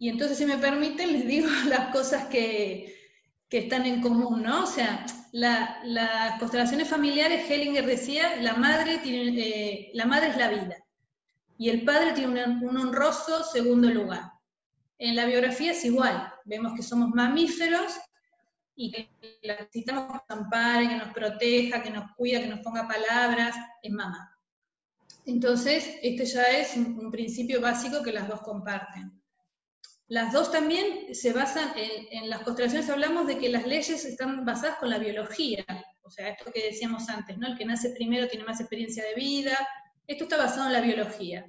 Y 0.00 0.08
entonces, 0.08 0.38
si 0.38 0.46
me 0.46 0.58
permiten, 0.58 1.12
les 1.12 1.26
digo 1.26 1.48
las 1.68 1.92
cosas 1.92 2.26
que, 2.26 3.03
están 3.58 3.86
en 3.86 4.00
común, 4.00 4.42
¿no? 4.42 4.64
O 4.64 4.66
sea, 4.66 5.06
las 5.32 6.38
constelaciones 6.38 6.88
familiares, 6.88 7.50
Hellinger 7.50 7.86
decía, 7.86 8.36
la 8.40 8.54
madre, 8.54 9.00
eh, 9.04 9.90
la 9.94 10.06
madre 10.06 10.28
es 10.28 10.36
la 10.36 10.48
vida 10.48 10.84
y 11.58 11.68
el 11.68 11.84
padre 11.84 12.12
tiene 12.12 12.44
un, 12.44 12.76
honroso 12.76 13.44
segundo 13.44 13.88
lugar. 13.88 14.32
En 14.98 15.16
la 15.16 15.26
biografía 15.26 15.72
es 15.72 15.84
igual, 15.84 16.32
vemos 16.44 16.74
que 16.74 16.82
somos 16.82 17.10
mamíferos 17.10 17.92
y 18.76 18.90
que 18.90 19.08
necesitamos 19.42 20.06
que 20.06 20.12
nos 20.12 20.40
ampare, 20.40 20.88
que 20.88 20.96
nos 20.96 21.12
proteja, 21.12 21.82
que 21.82 21.90
nos 21.90 22.12
cuida, 22.16 22.40
que 22.40 22.48
nos 22.48 22.60
ponga 22.60 22.88
palabras, 22.88 23.54
es 23.82 23.92
mamá. 23.92 24.30
Entonces, 25.26 25.96
este 26.02 26.26
ya 26.26 26.44
es 26.44 26.76
un, 26.76 27.10
principio 27.10 27.60
básico 27.60 28.02
que 28.02 28.12
las 28.12 28.28
dos 28.28 28.42
comparten. 28.42 29.22
Las 30.14 30.32
dos 30.32 30.52
también 30.52 31.12
se 31.12 31.32
basan 31.32 31.72
en, 31.76 32.30
las 32.30 32.42
constelaciones, 32.42 32.88
hablamos 32.88 33.26
de 33.26 33.36
que 33.36 33.48
las 33.48 33.66
leyes 33.66 34.04
están 34.04 34.44
basadas 34.44 34.78
con 34.78 34.88
la 34.88 34.98
biología, 34.98 35.64
o 36.02 36.08
sea, 36.08 36.28
esto 36.28 36.52
que 36.52 36.66
decíamos 36.66 37.08
antes, 37.08 37.36
¿no? 37.36 37.48
El 37.48 37.58
que 37.58 37.64
nace 37.64 37.90
primero 37.90 38.28
tiene 38.28 38.44
más 38.44 38.60
experiencia 38.60 39.02
de 39.02 39.16
vida, 39.16 39.58
esto 40.06 40.22
está 40.22 40.36
basado 40.36 40.68
en 40.68 40.72
la 40.72 40.82
biología. 40.82 41.44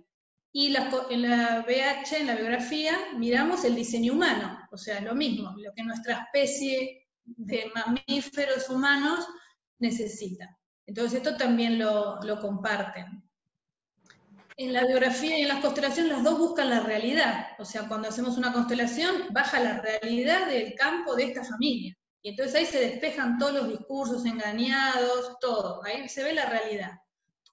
Y 0.51 0.75
en 0.75 1.21
la 1.21 1.61
BH, 1.61 2.13
en 2.21 2.25
la 2.25 2.33
biografía, 2.33 2.97
miramos 3.15 3.63
el 3.65 3.75
diseño 3.75 4.13
humano, 4.13 4.57
o 4.71 4.77
sea, 4.77 4.99
lo 4.99 5.13
mismo, 5.13 5.53
lo 5.57 5.71
que 5.75 5.83
nuestra 5.83 6.23
especie 6.23 7.07
de 7.23 7.71
mamíferos 7.75 8.67
humanos 8.67 9.27
necesita. 9.77 10.57
Entonces 10.87 11.21
esto 11.21 11.37
también 11.37 11.77
lo 11.77 12.39
comparten. 12.41 13.29
En 14.57 14.71
la 14.71 14.85
biografía 14.85 15.37
y 15.37 15.41
en 15.41 15.49
las 15.49 15.59
constelaciones 15.59 16.11
las 16.13 16.23
dos 16.23 16.39
buscan 16.39 16.69
la 16.69 16.79
realidad, 16.79 17.47
o 17.59 17.65
sea, 17.65 17.87
cuando 17.87 18.07
hacemos 18.07 18.37
una 18.37 18.53
constelación 18.53 19.27
baja 19.31 19.59
la 19.59 19.81
realidad 19.81 20.47
del 20.47 20.73
campo 20.75 21.15
de 21.15 21.25
esta 21.25 21.43
familia. 21.43 21.95
Y 22.21 22.29
entonces 22.29 22.55
ahí 22.55 22.65
se 22.65 22.79
despejan 22.79 23.37
todos 23.37 23.53
los 23.53 23.67
discursos 23.67 24.25
engañados, 24.25 25.37
todo, 25.41 25.83
ahí 25.83 26.07
se 26.07 26.23
ve 26.23 26.33
la 26.33 26.45
realidad 26.45 26.91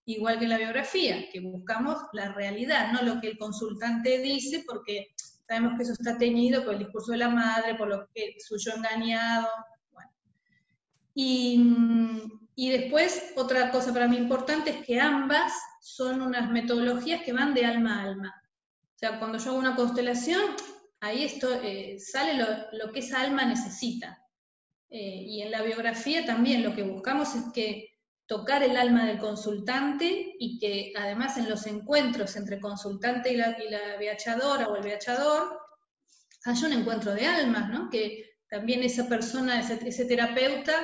igual 0.04 0.38
que 0.38 0.44
en 0.44 0.50
la 0.50 0.58
biografía, 0.58 1.28
que 1.30 1.40
buscamos 1.40 1.98
la 2.12 2.32
realidad, 2.32 2.92
no 2.92 3.02
lo 3.02 3.20
que 3.20 3.28
el 3.28 3.38
consultante 3.38 4.18
dice, 4.18 4.64
porque 4.66 5.14
sabemos 5.46 5.76
que 5.76 5.84
eso 5.84 5.92
está 5.92 6.18
teñido 6.18 6.64
por 6.64 6.74
el 6.74 6.80
discurso 6.80 7.12
de 7.12 7.18
la 7.18 7.28
madre, 7.28 7.74
por 7.76 7.88
lo 7.88 8.08
que 8.14 8.34
suyo 8.38 8.72
engañado. 8.76 9.48
Y, 11.14 11.62
y 12.54 12.70
después, 12.70 13.32
otra 13.36 13.70
cosa 13.70 13.92
para 13.92 14.08
mí 14.08 14.16
importante 14.16 14.70
es 14.70 14.86
que 14.86 15.00
ambas 15.00 15.52
son 15.80 16.22
unas 16.22 16.50
metodologías 16.50 17.22
que 17.22 17.32
van 17.32 17.54
de 17.54 17.64
alma 17.64 18.00
a 18.00 18.04
alma. 18.04 18.42
O 18.94 18.98
sea, 18.98 19.18
cuando 19.18 19.38
yo 19.38 19.50
hago 19.50 19.58
una 19.58 19.74
constelación, 19.74 20.42
ahí 21.00 21.24
esto, 21.24 21.60
eh, 21.62 21.98
sale 21.98 22.34
lo, 22.34 22.46
lo, 22.72 22.92
que 22.92 23.00
esa 23.00 23.20
alma 23.20 23.44
necesita. 23.44 24.22
Eh, 24.90 25.24
y 25.26 25.42
en 25.42 25.50
la 25.50 25.62
biografía 25.62 26.24
también 26.26 26.62
lo 26.62 26.74
que 26.74 26.82
buscamos 26.82 27.34
es 27.34 27.44
que 27.54 27.88
tocar 28.26 28.62
el 28.62 28.76
alma 28.76 29.06
del 29.06 29.18
consultante 29.18 30.34
y 30.38 30.58
que 30.58 30.92
además 30.96 31.38
en 31.38 31.48
los 31.48 31.66
encuentros 31.66 32.36
entre 32.36 32.60
consultante 32.60 33.32
y 33.32 33.36
la, 33.36 33.56
y 33.62 33.70
la 33.70 33.96
viachadora 33.98 34.68
o 34.68 34.76
el 34.76 34.82
viachador 34.82 35.58
haya 36.44 36.66
un 36.66 36.72
encuentro 36.72 37.14
de 37.14 37.26
almas, 37.26 37.68
¿no? 37.70 37.90
Que 37.90 38.36
también 38.48 38.82
esa 38.82 39.08
persona, 39.08 39.60
ese, 39.60 40.04
terapeuta, 40.04 40.74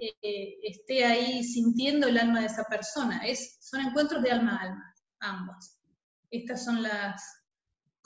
eh, 0.00 0.58
esté 0.62 1.04
ahí 1.04 1.42
sintiendo 1.42 2.06
el 2.08 2.18
alma 2.18 2.40
de 2.40 2.46
esa 2.46 2.64
persona. 2.64 3.20
Es, 3.24 3.58
son 3.60 3.80
encuentros 3.80 4.22
de 4.22 4.30
alma 4.30 4.56
a 4.56 4.62
alma, 4.62 4.94
ambos. 5.20 5.78
Estas 6.30 6.64
son 6.64 6.82
las 6.82 7.22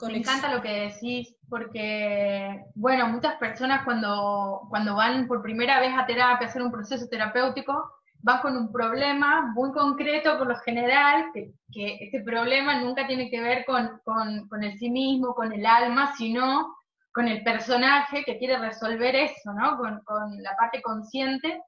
Me 0.01 0.17
encanta 0.17 0.53
lo 0.53 0.61
que 0.61 0.89
decís, 0.89 1.35
porque, 1.49 2.65
bueno, 2.75 3.07
muchas 3.09 3.35
personas 3.35 3.83
cuando, 3.83 4.67
cuando 4.69 4.95
van 4.95 5.27
por 5.27 5.41
primera 5.41 5.79
vez 5.79 5.93
a 5.95 6.05
terapia, 6.05 6.47
a 6.47 6.49
hacer 6.49 6.61
un 6.61 6.71
proceso 6.71 7.07
terapéutico, 7.07 7.91
van 8.23 8.41
con 8.41 8.55
un 8.55 8.71
problema 8.71 9.51
muy 9.53 9.71
concreto 9.71 10.37
por 10.37 10.47
lo 10.47 10.55
general, 10.57 11.31
que, 11.33 11.53
que 11.71 11.97
este 12.01 12.21
problema 12.21 12.79
nunca 12.79 13.07
tiene 13.07 13.29
que 13.29 13.41
ver 13.41 13.65
con, 13.65 13.99
con, 14.03 14.47
con, 14.47 14.63
el 14.63 14.77
sí 14.77 14.89
mismo, 14.89 15.33
con 15.33 15.51
el 15.51 15.65
alma, 15.65 16.13
sino 16.15 16.75
con 17.11 17.27
el 17.27 17.43
personaje 17.43 18.23
que 18.23 18.37
quiere 18.37 18.57
resolver 18.57 19.15
eso, 19.15 19.53
¿no? 19.53 19.77
Con, 19.77 20.01
con 20.03 20.41
la 20.41 20.55
parte 20.55 20.81
consciente. 20.81 21.61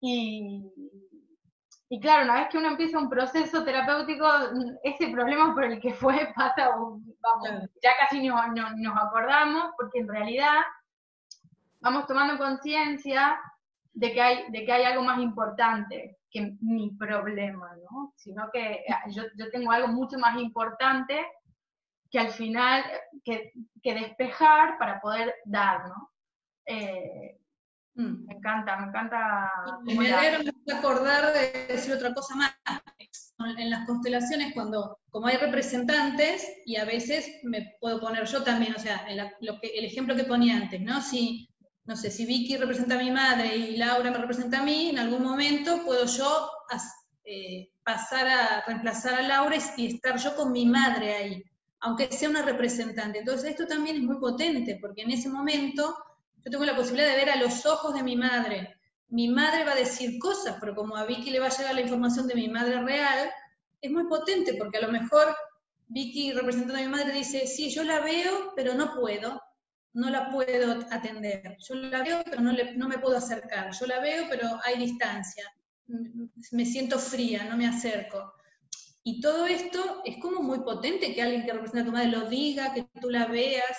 Y, 0.00 0.62
y, 1.88 2.00
claro, 2.00 2.24
una 2.24 2.40
vez 2.40 2.48
que 2.50 2.58
uno 2.58 2.68
empieza 2.68 2.98
un 2.98 3.08
proceso 3.08 3.64
terapéutico, 3.64 4.26
ese 4.82 5.08
problema 5.08 5.54
por 5.54 5.64
el 5.64 5.80
que 5.80 5.94
fue 5.94 6.32
pasa, 6.36 6.70
vamos, 6.70 7.70
ya 7.82 7.90
casi 7.98 8.26
no, 8.26 8.36
no, 8.54 8.70
nos 8.76 8.96
acordamos, 8.96 9.72
porque 9.76 10.00
en 10.00 10.08
realidad 10.08 10.60
vamos 11.80 12.06
tomando 12.06 12.38
conciencia 12.38 13.38
de 13.92 14.12
que 14.12 14.20
hay, 14.20 14.50
de 14.50 14.64
que 14.64 14.72
hay 14.72 14.84
algo 14.84 15.02
más 15.02 15.20
importante 15.20 16.18
que 16.30 16.56
mi 16.60 16.90
problema, 16.96 17.74
¿no? 17.90 18.12
Sino 18.16 18.50
que 18.52 18.72
eh, 18.72 18.84
yo, 19.08 19.22
yo 19.36 19.50
tengo 19.50 19.70
algo 19.70 19.88
mucho 19.88 20.18
más 20.18 20.38
importante 20.38 21.26
que 22.10 22.18
al 22.18 22.28
final, 22.28 22.84
que, 23.24 23.52
que 23.82 23.94
despejar 23.94 24.78
para 24.78 25.00
poder 25.00 25.34
dar, 25.44 25.88
¿no? 25.88 26.10
Eh, 26.66 27.38
mm. 27.96 28.26
Me 28.26 28.34
encanta, 28.34 28.76
me 28.76 28.86
encanta. 28.88 29.52
Me 29.84 30.12
alegro 30.12 30.52
acordar 30.74 31.32
de 31.32 31.66
decir 31.74 31.92
otra 31.94 32.14
cosa 32.14 32.34
más. 32.34 32.52
en 33.58 33.70
las 33.70 33.86
constelaciones 33.86 34.54
cuando, 34.54 34.98
como 35.10 35.26
hay 35.26 35.36
representantes, 35.36 36.46
y 36.64 36.76
a 36.76 36.84
veces 36.84 37.28
me 37.42 37.76
puedo 37.80 38.00
poner 38.00 38.26
yo 38.26 38.42
también, 38.42 38.74
o 38.74 38.78
sea, 38.78 39.06
lo 39.40 39.60
que, 39.60 39.68
el 39.68 39.84
ejemplo 39.84 40.16
que 40.16 40.24
ponía 40.24 40.56
antes, 40.56 40.80
¿no? 40.80 41.00
Si, 41.00 41.48
no 41.84 41.96
sé, 41.96 42.10
si 42.10 42.26
Vicky 42.26 42.56
representa 42.56 42.96
a 42.96 43.02
mi 43.02 43.10
madre 43.10 43.56
y 43.56 43.76
Laura 43.76 44.10
me 44.10 44.18
representa 44.18 44.60
a 44.60 44.64
mí, 44.64 44.90
en 44.90 44.98
algún 44.98 45.22
momento 45.22 45.84
puedo 45.84 46.06
yo 46.06 46.50
eh, 47.24 47.70
pasar 47.84 48.26
a 48.26 48.64
reemplazar 48.66 49.14
a 49.14 49.22
Laura 49.22 49.56
y 49.76 49.94
estar 49.94 50.16
yo 50.16 50.34
con 50.34 50.52
mi 50.52 50.66
madre 50.66 51.14
ahí, 51.14 51.44
aunque 51.80 52.10
sea 52.10 52.30
una 52.30 52.42
representante. 52.42 53.18
Entonces 53.18 53.50
esto 53.50 53.66
también 53.66 53.96
es 53.96 54.02
muy 54.02 54.18
potente, 54.18 54.78
porque 54.80 55.02
en 55.02 55.10
ese 55.10 55.28
momento 55.28 55.96
yo 56.46 56.52
tengo 56.52 56.64
la 56.64 56.76
posibilidad 56.76 57.10
de 57.10 57.16
ver 57.16 57.30
a 57.30 57.42
los 57.42 57.66
ojos 57.66 57.92
de 57.92 58.04
mi 58.04 58.14
madre, 58.14 58.76
mi 59.08 59.26
madre 59.26 59.64
va 59.64 59.72
a 59.72 59.76
decir 59.76 60.16
cosas, 60.20 60.58
pero 60.60 60.76
como 60.76 60.96
a 60.96 61.04
Vicky 61.04 61.30
le 61.30 61.40
va 61.40 61.46
a 61.46 61.56
llegar 61.56 61.74
la 61.74 61.80
información 61.80 62.28
de 62.28 62.36
mi 62.36 62.48
madre 62.48 62.80
real, 62.84 63.28
es 63.80 63.90
muy 63.90 64.04
potente, 64.04 64.54
porque 64.54 64.78
a 64.78 64.82
lo 64.82 64.92
mejor 64.92 65.34
Vicky, 65.88 66.30
representando 66.30 66.78
a 66.78 66.86
mi 66.86 66.88
madre, 66.88 67.12
dice, 67.12 67.48
sí, 67.48 67.68
yo 67.70 67.82
la 67.82 67.98
veo, 67.98 68.52
pero 68.54 68.74
no 68.74 68.94
puedo, 68.94 69.42
no 69.94 70.08
la 70.08 70.30
puedo 70.30 70.86
atender. 70.92 71.56
Yo 71.68 71.74
la 71.74 72.04
veo, 72.04 72.22
pero 72.24 72.40
no, 72.40 72.52
no 72.52 72.88
me 72.88 72.98
puedo 72.98 73.16
acercar. 73.16 73.72
Yo 73.72 73.86
la 73.86 73.98
veo, 73.98 74.26
pero 74.30 74.60
hay 74.64 74.78
distancia. 74.78 75.52
Me 76.52 76.64
siento 76.64 77.00
fría, 77.00 77.42
no 77.42 77.56
me 77.56 77.66
acerco. 77.66 78.34
Y 79.02 79.20
todo 79.20 79.46
esto 79.46 80.02
es 80.04 80.18
como 80.18 80.42
muy 80.42 80.60
potente 80.60 81.12
que 81.12 81.22
alguien 81.22 81.44
que 81.44 81.52
representa 81.52 81.82
a 81.82 81.84
tu 81.86 81.92
madre 81.92 82.08
lo 82.08 82.28
diga, 82.28 82.72
que 82.72 82.86
tú 83.00 83.10
la 83.10 83.26
veas, 83.26 83.76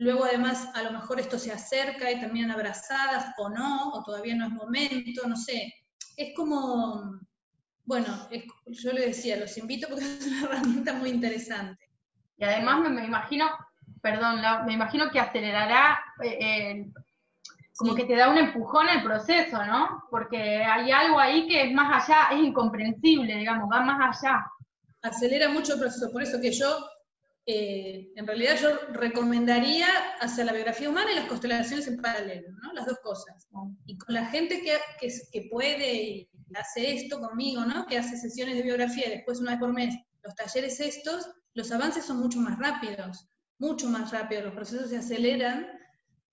Luego 0.00 0.24
además 0.24 0.66
a 0.74 0.82
lo 0.82 0.92
mejor 0.92 1.20
esto 1.20 1.38
se 1.38 1.52
acerca 1.52 2.10
y 2.10 2.18
terminan 2.18 2.52
abrazadas 2.52 3.34
o 3.36 3.50
no, 3.50 3.92
o 3.92 4.02
todavía 4.02 4.34
no 4.34 4.46
es 4.46 4.52
momento, 4.52 5.28
no 5.28 5.36
sé. 5.36 5.74
Es 6.16 6.34
como, 6.34 7.20
bueno, 7.84 8.28
yo 8.64 8.92
le 8.94 9.08
decía, 9.08 9.36
los 9.36 9.58
invito 9.58 9.88
porque 9.88 10.04
es 10.18 10.26
una 10.26 10.44
herramienta 10.44 10.94
muy 10.94 11.10
interesante. 11.10 11.84
Y 12.38 12.44
además 12.44 12.88
me, 12.88 13.04
imagino, 13.04 13.50
perdón, 14.00 14.40
me 14.64 14.72
imagino 14.72 15.10
que 15.10 15.20
acelerará, 15.20 16.00
eh, 16.24 16.90
como 17.76 17.94
que 17.94 18.06
te 18.06 18.16
da 18.16 18.30
un 18.30 18.38
empujón 18.38 18.88
el 18.88 19.02
proceso, 19.02 19.62
¿no? 19.66 20.04
Porque 20.10 20.64
hay 20.64 20.90
algo 20.90 21.18
ahí 21.18 21.46
que 21.46 21.64
es 21.64 21.74
más 21.74 22.08
allá, 22.08 22.28
es 22.30 22.42
incomprensible, 22.42 23.36
digamos, 23.36 23.68
va 23.70 23.82
más 23.82 24.18
allá. 24.18 24.46
Acelera 25.02 25.50
mucho 25.50 25.74
el 25.74 25.80
proceso, 25.80 26.10
por 26.10 26.22
eso 26.22 26.40
que 26.40 26.52
yo 26.52 26.86
eh, 27.46 28.12
en 28.16 28.26
realidad 28.26 28.56
yo 28.60 28.68
recomendaría 28.92 29.86
hacer 30.20 30.46
la 30.46 30.52
biografía 30.52 30.90
humana 30.90 31.12
y 31.12 31.16
las 31.16 31.26
constelaciones 31.26 31.86
en 31.88 32.00
paralelo, 32.00 32.48
¿no? 32.62 32.72
Las 32.72 32.86
dos 32.86 32.98
cosas. 33.02 33.48
Y 33.86 33.96
con 33.96 34.14
la 34.14 34.26
gente 34.26 34.62
que, 34.62 34.78
que, 35.32 35.48
puede 35.50 35.94
y 35.94 36.30
hace 36.54 36.94
esto 36.94 37.20
conmigo, 37.20 37.64
¿no? 37.64 37.86
Que 37.86 37.98
hace 37.98 38.16
sesiones 38.16 38.56
de 38.56 38.62
biografía 38.62 39.06
y 39.06 39.10
después 39.10 39.40
una 39.40 39.52
vez 39.52 39.60
por 39.60 39.72
mes 39.72 39.94
los 40.22 40.34
talleres 40.34 40.78
estos, 40.80 41.30
los 41.54 41.72
avances 41.72 42.04
son 42.04 42.18
mucho 42.18 42.38
más 42.38 42.58
rápidos, 42.58 43.26
mucho 43.58 43.88
más 43.88 44.10
rápidos, 44.10 44.44
los 44.44 44.54
procesos 44.54 44.90
se 44.90 44.98
aceleran 44.98 45.66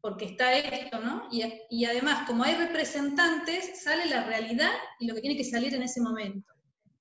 porque 0.02 0.26
está 0.26 0.54
esto, 0.54 1.00
¿no? 1.00 1.28
Y, 1.32 1.44
y 1.70 1.86
además, 1.86 2.28
como 2.28 2.44
hay 2.44 2.56
representantes, 2.56 3.82
sale 3.82 4.06
la 4.06 4.26
realidad 4.26 4.72
y 5.00 5.08
lo 5.08 5.16
que 5.16 5.22
tiene 5.22 5.38
que 5.38 5.44
salir 5.44 5.74
en 5.74 5.84
ese 5.84 6.02
momento 6.02 6.54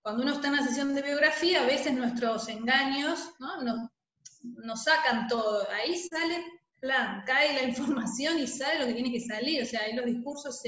cuando 0.07 0.23
uno 0.23 0.35
está 0.35 0.47
en 0.47 0.53
una 0.53 0.65
sesión 0.65 0.95
de 0.95 1.03
biografía, 1.03 1.63
a 1.63 1.67
veces 1.67 1.93
nuestros 1.93 2.49
engaños 2.49 3.35
¿no? 3.41 3.61
nos, 3.63 3.91
nos 4.65 4.85
sacan 4.85 5.29
todo, 5.29 5.67
ahí 5.71 5.97
sale, 5.97 6.45
plan, 6.81 7.23
cae 7.27 7.55
la 7.55 7.63
información 7.69 8.39
y 8.39 8.47
sale 8.47 8.81
lo 8.81 8.87
que 8.87 8.95
tiene 8.95 9.13
que 9.13 9.21
salir, 9.21 9.63
o 9.63 9.67
sea, 9.67 9.83
ahí 9.83 9.95
los 9.95 10.07
discursos 10.07 10.63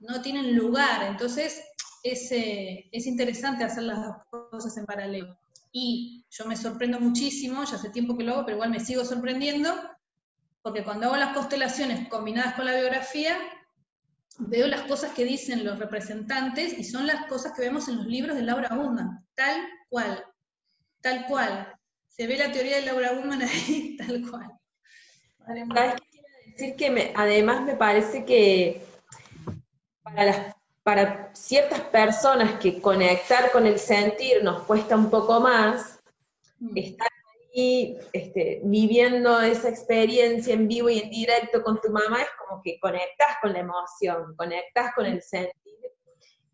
no 0.00 0.22
tienen 0.22 0.56
lugar, 0.56 1.02
entonces 1.10 1.62
es, 2.02 2.30
eh, 2.32 2.88
es 2.92 3.06
interesante 3.06 3.64
hacer 3.64 3.84
las 3.84 4.04
dos 4.04 4.16
cosas 4.50 4.76
en 4.76 4.86
paralelo. 4.86 5.36
Y 5.72 6.24
yo 6.30 6.46
me 6.46 6.56
sorprendo 6.56 6.98
muchísimo, 7.00 7.64
ya 7.64 7.76
hace 7.76 7.90
tiempo 7.90 8.16
que 8.16 8.24
lo 8.24 8.34
hago, 8.34 8.44
pero 8.44 8.56
igual 8.56 8.70
me 8.70 8.80
sigo 8.80 9.04
sorprendiendo, 9.04 9.74
porque 10.62 10.84
cuando 10.84 11.06
hago 11.06 11.16
las 11.16 11.34
constelaciones 11.34 12.08
combinadas 12.08 12.54
con 12.54 12.64
la 12.64 12.74
biografía, 12.74 13.36
veo 14.38 14.66
las 14.66 14.82
cosas 14.82 15.12
que 15.12 15.24
dicen 15.24 15.64
los 15.64 15.78
representantes 15.78 16.78
y 16.78 16.84
son 16.84 17.06
las 17.06 17.26
cosas 17.26 17.52
que 17.54 17.62
vemos 17.62 17.88
en 17.88 17.96
los 17.96 18.06
libros 18.06 18.36
de 18.36 18.42
Laura 18.42 18.74
Bunda, 18.74 19.24
tal 19.34 19.66
cual, 19.88 20.24
tal 21.00 21.26
cual 21.26 21.77
se 22.18 22.26
ve 22.26 22.36
la 22.36 22.50
teoría 22.50 22.78
de 22.78 22.86
Laura 22.86 23.12
Woman 23.12 23.42
ahí 23.42 23.96
tal 23.96 24.28
cual. 24.28 24.58
decir 26.46 26.74
que 26.74 27.12
además 27.14 27.62
me 27.62 27.76
parece 27.76 28.24
que 28.24 28.82
para, 30.02 30.56
para 30.82 31.30
ciertas 31.32 31.80
personas 31.80 32.58
que 32.58 32.80
conectar 32.80 33.52
con 33.52 33.66
el 33.66 33.78
sentir 33.78 34.42
nos 34.42 34.64
cuesta 34.64 34.96
un 34.96 35.10
poco 35.10 35.38
más, 35.40 36.00
mm. 36.58 36.76
estar 36.76 37.08
ahí 37.54 37.96
este, 38.12 38.62
viviendo 38.64 39.40
esa 39.40 39.68
experiencia 39.68 40.54
en 40.54 40.66
vivo 40.66 40.90
y 40.90 40.98
en 40.98 41.10
directo 41.10 41.62
con 41.62 41.80
tu 41.80 41.90
mamá 41.90 42.20
es 42.20 42.28
como 42.44 42.60
que 42.62 42.80
conectas 42.80 43.36
con 43.40 43.52
la 43.52 43.60
emoción, 43.60 44.34
conectas 44.34 44.92
con 44.96 45.06
el 45.06 45.22
sentir, 45.22 45.52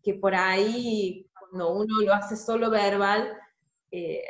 que 0.03 0.13
por 0.13 0.35
ahí 0.35 1.27
cuando 1.39 1.73
uno 1.73 2.01
lo 2.01 2.13
hace 2.13 2.37
solo 2.37 2.69
verbal, 2.69 3.35
eh, 3.89 4.23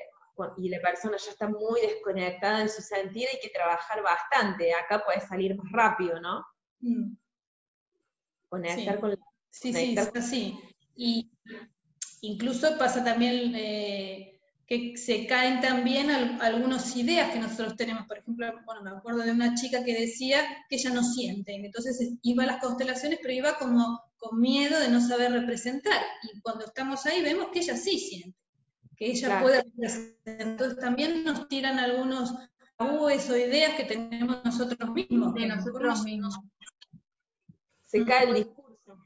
y 0.58 0.69
la 0.69 0.80
persona 0.80 1.17
ya 1.17 1.32
está 1.32 1.48
muy 1.48 1.82
desconectada 1.82 2.62
en 2.62 2.69
su 2.69 2.82
sentido, 2.82 3.30
hay 3.32 3.39
que 3.39 3.50
trabajar 3.50 4.02
bastante. 4.04 4.74
Acá 4.74 5.04
puede 5.06 5.21
salir 5.21 5.56
más 5.56 5.71
rápido, 5.71 6.19
¿no? 6.19 6.45
Mm. 6.82 7.15
Conectar 8.50 9.00
con 9.00 9.12
la... 9.12 9.17
Sí, 9.50 9.74
sí, 9.74 9.95
sí. 10.21 10.60
Y 10.95 11.32
incluso 12.21 12.78
pasa 12.78 13.04
también 13.04 13.54
eh, 13.56 14.39
que 14.67 14.98
se 14.98 15.26
caen 15.26 15.62
también 15.62 16.10
algunas 16.10 16.95
ideas 16.98 17.32
que 17.32 17.39
nosotros 17.39 17.78
tenemos. 17.78 18.06
Por 18.06 18.17
ejemplo, 18.17 18.54
bueno, 18.65 18.82
me 18.84 18.91
acuerdo 18.91 19.24
de 19.24 19.32
una 19.32 19.56
chica 19.56 19.84
que 19.86 19.93
decía 19.93 20.41
que 20.69 20.76
ella 20.76 20.91
no 20.91 21.04
siente. 21.04 21.56
Entonces 21.56 22.13
iba 22.21 22.43
a 22.43 22.48
las 22.48 22.62
constelaciones, 22.62 23.19
pero 23.21 23.34
iba 23.34 23.58
como 23.58 24.02
con 24.17 24.41
miedo 24.41 24.80
de 24.80 24.89
no 24.89 25.00
saber 25.00 25.32
representar. 25.32 26.02
Y 26.24 26.41
cuando 26.41 26.65
estamos 26.65 27.06
ahí 27.06 27.21
vemos 27.21 27.48
que 27.54 27.60
ella 27.60 27.78
sí 27.78 27.98
siente 27.98 28.44
que 28.97 29.12
ella 29.12 29.41
puede 29.41 29.63
Entonces 30.25 30.79
también 30.79 31.23
nos 31.23 31.47
tiran 31.47 31.79
algunos 31.79 32.34
tabúes 32.77 33.29
o 33.29 33.38
ideas 33.38 33.75
que 33.75 33.86
tenemos 33.86 34.43
nosotros 34.43 34.89
mismos. 34.89 35.34
De 35.34 35.47
nosotros 35.47 36.03
mismos. 36.03 36.39
Se 37.81 38.03
cae 38.05 38.27
el 38.27 38.36
discurso. 38.36 38.97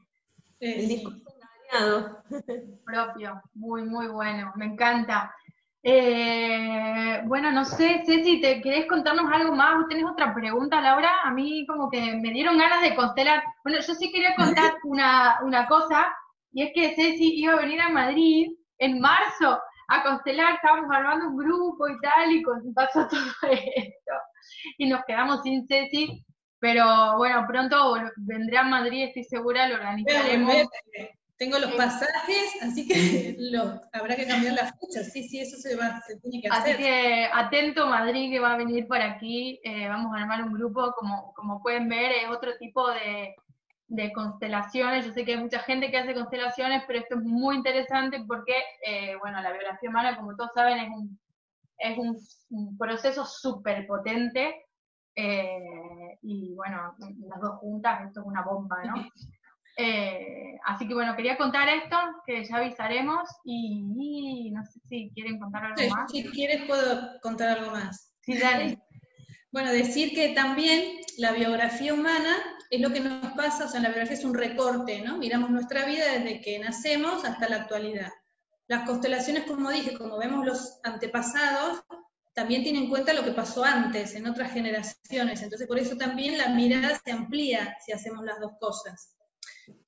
el 0.60 0.88
discurso 0.88 1.30
Propio, 2.84 3.40
muy, 3.54 3.84
muy 3.84 4.08
bueno, 4.08 4.52
me 4.56 4.66
encanta. 4.66 5.32
Eh, 5.82 7.22
bueno, 7.24 7.52
no 7.52 7.64
sé, 7.64 8.02
Ceci, 8.04 8.40
¿te 8.40 8.60
querés 8.60 8.86
contarnos 8.86 9.32
algo 9.32 9.54
más? 9.54 9.86
¿Tenés 9.88 10.04
otra 10.04 10.34
pregunta, 10.34 10.80
Laura? 10.80 11.20
A 11.22 11.30
mí 11.30 11.64
como 11.66 11.88
que 11.88 12.16
me 12.16 12.32
dieron 12.32 12.58
ganas 12.58 12.82
de 12.82 12.94
constelar. 12.94 13.42
Bueno, 13.62 13.78
yo 13.80 13.94
sí 13.94 14.10
quería 14.10 14.34
contar 14.34 14.74
una, 14.84 15.38
una 15.44 15.66
cosa, 15.68 16.12
y 16.52 16.62
es 16.64 16.72
que 16.74 16.94
Ceci 16.94 17.40
iba 17.40 17.54
a 17.54 17.60
venir 17.60 17.80
a 17.80 17.88
Madrid 17.88 18.48
en 18.78 19.00
marzo, 19.00 19.60
a 19.90 20.02
constelar, 20.04 20.54
estábamos 20.54 20.90
armando 20.90 21.28
un 21.28 21.36
grupo 21.36 21.88
y 21.88 21.98
tal, 22.00 22.32
y 22.32 22.42
pasó 22.72 23.06
todo 23.10 23.50
esto. 23.50 24.12
Y 24.78 24.88
nos 24.88 25.04
quedamos 25.04 25.42
sin 25.42 25.66
Ceci, 25.66 26.24
pero 26.60 27.16
bueno, 27.16 27.44
pronto 27.48 27.96
vendrá 28.18 28.60
a 28.60 28.64
Madrid, 28.64 29.04
estoy 29.04 29.24
segura, 29.24 29.68
lo 29.68 29.74
organizaremos. 29.74 30.54
Tengo 31.36 31.58
los 31.58 31.72
pasajes, 31.72 32.62
así 32.62 32.86
que 32.86 33.34
lo, 33.38 33.80
habrá 33.94 34.14
que 34.14 34.26
cambiar 34.26 34.54
la 34.54 34.66
fecha. 34.66 35.02
Sí, 35.02 35.26
sí, 35.26 35.40
eso 35.40 35.56
se, 35.56 35.74
va, 35.74 35.98
se 36.06 36.20
tiene 36.20 36.42
que 36.42 36.48
hacer. 36.48 36.74
Así 36.74 36.82
que 36.82 37.28
atento 37.32 37.86
Madrid 37.86 38.30
que 38.30 38.40
va 38.40 38.52
a 38.52 38.58
venir 38.58 38.86
por 38.86 39.00
aquí. 39.00 39.58
Eh, 39.64 39.88
vamos 39.88 40.14
a 40.14 40.20
armar 40.20 40.44
un 40.44 40.52
grupo, 40.52 40.92
como, 40.92 41.32
como 41.34 41.62
pueden 41.62 41.88
ver, 41.88 42.12
es 42.12 42.28
otro 42.28 42.58
tipo 42.58 42.86
de, 42.90 43.34
de 43.90 44.12
constelaciones. 44.12 45.04
Yo 45.04 45.12
sé 45.12 45.24
que 45.24 45.34
hay 45.34 45.40
mucha 45.40 45.58
gente 45.58 45.90
que 45.90 45.98
hace 45.98 46.14
constelaciones, 46.14 46.84
pero 46.86 47.00
esto 47.00 47.16
es 47.16 47.22
muy 47.22 47.56
interesante 47.56 48.22
porque, 48.26 48.54
eh, 48.86 49.16
bueno, 49.20 49.42
la 49.42 49.50
biografía 49.50 49.90
humana, 49.90 50.16
como 50.16 50.36
todos 50.36 50.52
saben, 50.54 50.78
es 50.78 50.90
un, 50.90 51.20
es 51.78 51.98
un, 52.50 52.78
proceso 52.78 53.26
súper 53.26 53.86
potente. 53.86 54.64
Eh, 55.16 56.18
y 56.22 56.54
bueno, 56.54 56.94
las 57.26 57.40
dos 57.40 57.58
juntas, 57.58 58.06
esto 58.06 58.20
es 58.20 58.26
una 58.26 58.42
bomba, 58.42 58.82
¿no? 58.84 58.94
Eh, 59.76 60.58
así 60.66 60.86
que 60.86 60.92
bueno, 60.92 61.16
quería 61.16 61.38
contar 61.38 61.66
esto, 61.68 61.96
que 62.26 62.44
ya 62.44 62.56
avisaremos 62.56 63.22
y, 63.44 64.50
no 64.50 64.62
sé 64.64 64.78
si 64.88 65.10
quieren 65.14 65.38
contar 65.38 65.64
algo 65.64 65.94
más. 65.94 66.10
Si 66.10 66.28
quieres 66.32 66.66
puedo 66.66 67.18
contar 67.22 67.56
algo 67.56 67.70
más. 67.70 68.12
Sí, 68.20 68.36
dale. 68.36 68.76
bueno, 69.52 69.72
decir 69.72 70.14
que 70.14 70.30
también 70.30 71.00
la 71.18 71.32
biografía 71.32 71.92
humana 71.92 72.36
es 72.70 72.80
lo 72.80 72.92
que 72.92 73.00
nos 73.00 73.32
pasa, 73.32 73.64
o 73.64 73.68
sea, 73.68 73.80
la 73.80 73.88
biografía 73.88 74.16
es 74.16 74.24
un 74.24 74.34
recorte, 74.34 75.02
¿no? 75.02 75.18
Miramos 75.18 75.50
nuestra 75.50 75.84
vida 75.86 76.04
desde 76.12 76.40
que 76.40 76.58
nacemos 76.58 77.24
hasta 77.24 77.48
la 77.48 77.56
actualidad. 77.56 78.12
Las 78.68 78.86
constelaciones, 78.86 79.44
como 79.44 79.70
dije, 79.70 79.98
como 79.98 80.18
vemos 80.18 80.46
los 80.46 80.78
antepasados, 80.84 81.82
también 82.32 82.62
tienen 82.62 82.84
en 82.84 82.90
cuenta 82.90 83.12
lo 83.12 83.24
que 83.24 83.32
pasó 83.32 83.64
antes, 83.64 84.14
en 84.14 84.28
otras 84.28 84.52
generaciones. 84.52 85.42
Entonces, 85.42 85.66
por 85.66 85.80
eso 85.80 85.96
también 85.96 86.38
la 86.38 86.50
mirada 86.50 87.00
se 87.04 87.10
amplía 87.10 87.76
si 87.84 87.90
hacemos 87.90 88.24
las 88.24 88.38
dos 88.38 88.52
cosas. 88.60 89.16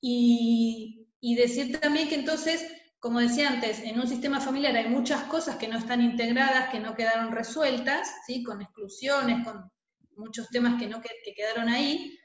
Y, 0.00 1.06
y 1.20 1.36
decir 1.36 1.78
también 1.78 2.08
que 2.08 2.16
entonces 2.16 2.66
como 3.02 3.18
decía 3.18 3.48
antes, 3.48 3.80
en 3.80 3.98
un 3.98 4.06
sistema 4.06 4.40
familiar 4.40 4.76
hay 4.76 4.88
muchas 4.88 5.24
cosas 5.24 5.56
que 5.56 5.66
no 5.66 5.76
están 5.76 6.00
integradas, 6.00 6.70
que 6.70 6.78
no 6.78 6.94
quedaron 6.94 7.32
resueltas, 7.32 8.08
¿sí? 8.28 8.44
con 8.44 8.62
exclusiones, 8.62 9.44
con 9.44 9.68
muchos 10.14 10.48
temas 10.50 10.80
que, 10.80 10.86
no, 10.86 11.00
que, 11.00 11.10
quedaron 11.34 11.68
ahí, 11.68 12.16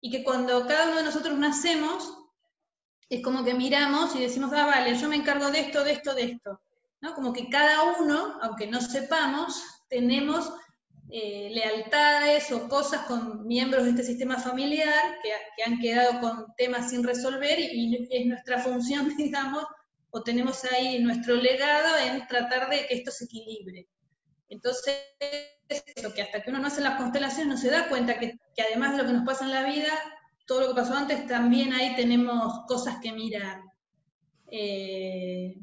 y 0.00 0.08
que 0.08 0.22
cuando 0.22 0.68
cada 0.68 0.86
uno 0.86 0.98
de 0.98 1.02
nosotros 1.02 1.36
nacemos, 1.36 2.16
es 3.08 3.24
como 3.24 3.42
que 3.42 3.54
miramos 3.54 4.14
y 4.14 4.20
decimos, 4.20 4.52
ah, 4.54 4.66
vale, 4.66 4.96
yo 4.96 5.08
me 5.08 5.16
encargo 5.16 5.50
de 5.50 5.62
esto, 5.62 5.82
de 5.82 5.94
esto, 5.94 6.14
de 6.14 6.22
esto. 6.22 6.60
¿no? 7.00 7.12
Como 7.16 7.32
que 7.32 7.48
cada 7.48 7.98
uno, 7.98 8.38
aunque 8.40 8.68
no 8.68 8.80
sepamos, 8.80 9.64
tenemos 9.88 10.52
eh, 11.08 11.48
lealtades 11.50 12.52
o 12.52 12.68
cosas 12.68 13.04
con 13.06 13.48
miembros 13.48 13.82
de 13.82 13.90
este 13.90 14.04
sistema 14.04 14.38
familiar 14.38 15.18
que, 15.24 15.30
que, 15.56 15.64
han 15.64 15.80
quedado 15.80 16.20
con 16.20 16.54
temas 16.56 16.90
sin 16.90 17.02
resolver 17.02 17.58
y, 17.58 18.06
es 18.08 18.26
nuestra 18.26 18.60
función, 18.60 19.08
digamos, 19.16 19.64
o 20.10 20.22
tenemos 20.22 20.64
ahí 20.64 20.98
nuestro 21.00 21.34
legado 21.34 21.96
en 21.98 22.26
tratar 22.26 22.68
de 22.68 22.86
que 22.86 22.94
esto 22.94 23.10
se 23.10 23.24
equilibre. 23.24 23.88
Entonces, 24.48 24.96
eso, 25.68 26.12
que 26.12 26.22
hasta 26.22 26.42
que 26.42 26.50
uno 26.50 26.58
no 26.58 26.66
hace 26.66 26.80
las 26.80 26.96
constelaciones 26.96 27.46
no 27.46 27.56
se 27.56 27.70
da 27.70 27.88
cuenta 27.88 28.18
que, 28.18 28.38
que, 28.54 28.62
además 28.62 28.92
de 28.92 28.98
lo 28.98 29.06
que 29.06 29.12
nos 29.12 29.24
pasa 29.24 29.44
en 29.44 29.52
la 29.52 29.64
vida, 29.64 29.92
todo 30.46 30.62
lo 30.62 30.68
que 30.68 30.80
pasó 30.80 30.94
antes, 30.94 31.26
también 31.28 31.72
ahí 31.72 31.94
tenemos 31.94 32.66
cosas 32.66 32.96
que 33.00 33.12
mirar. 33.12 33.60
Eh, 34.50 35.56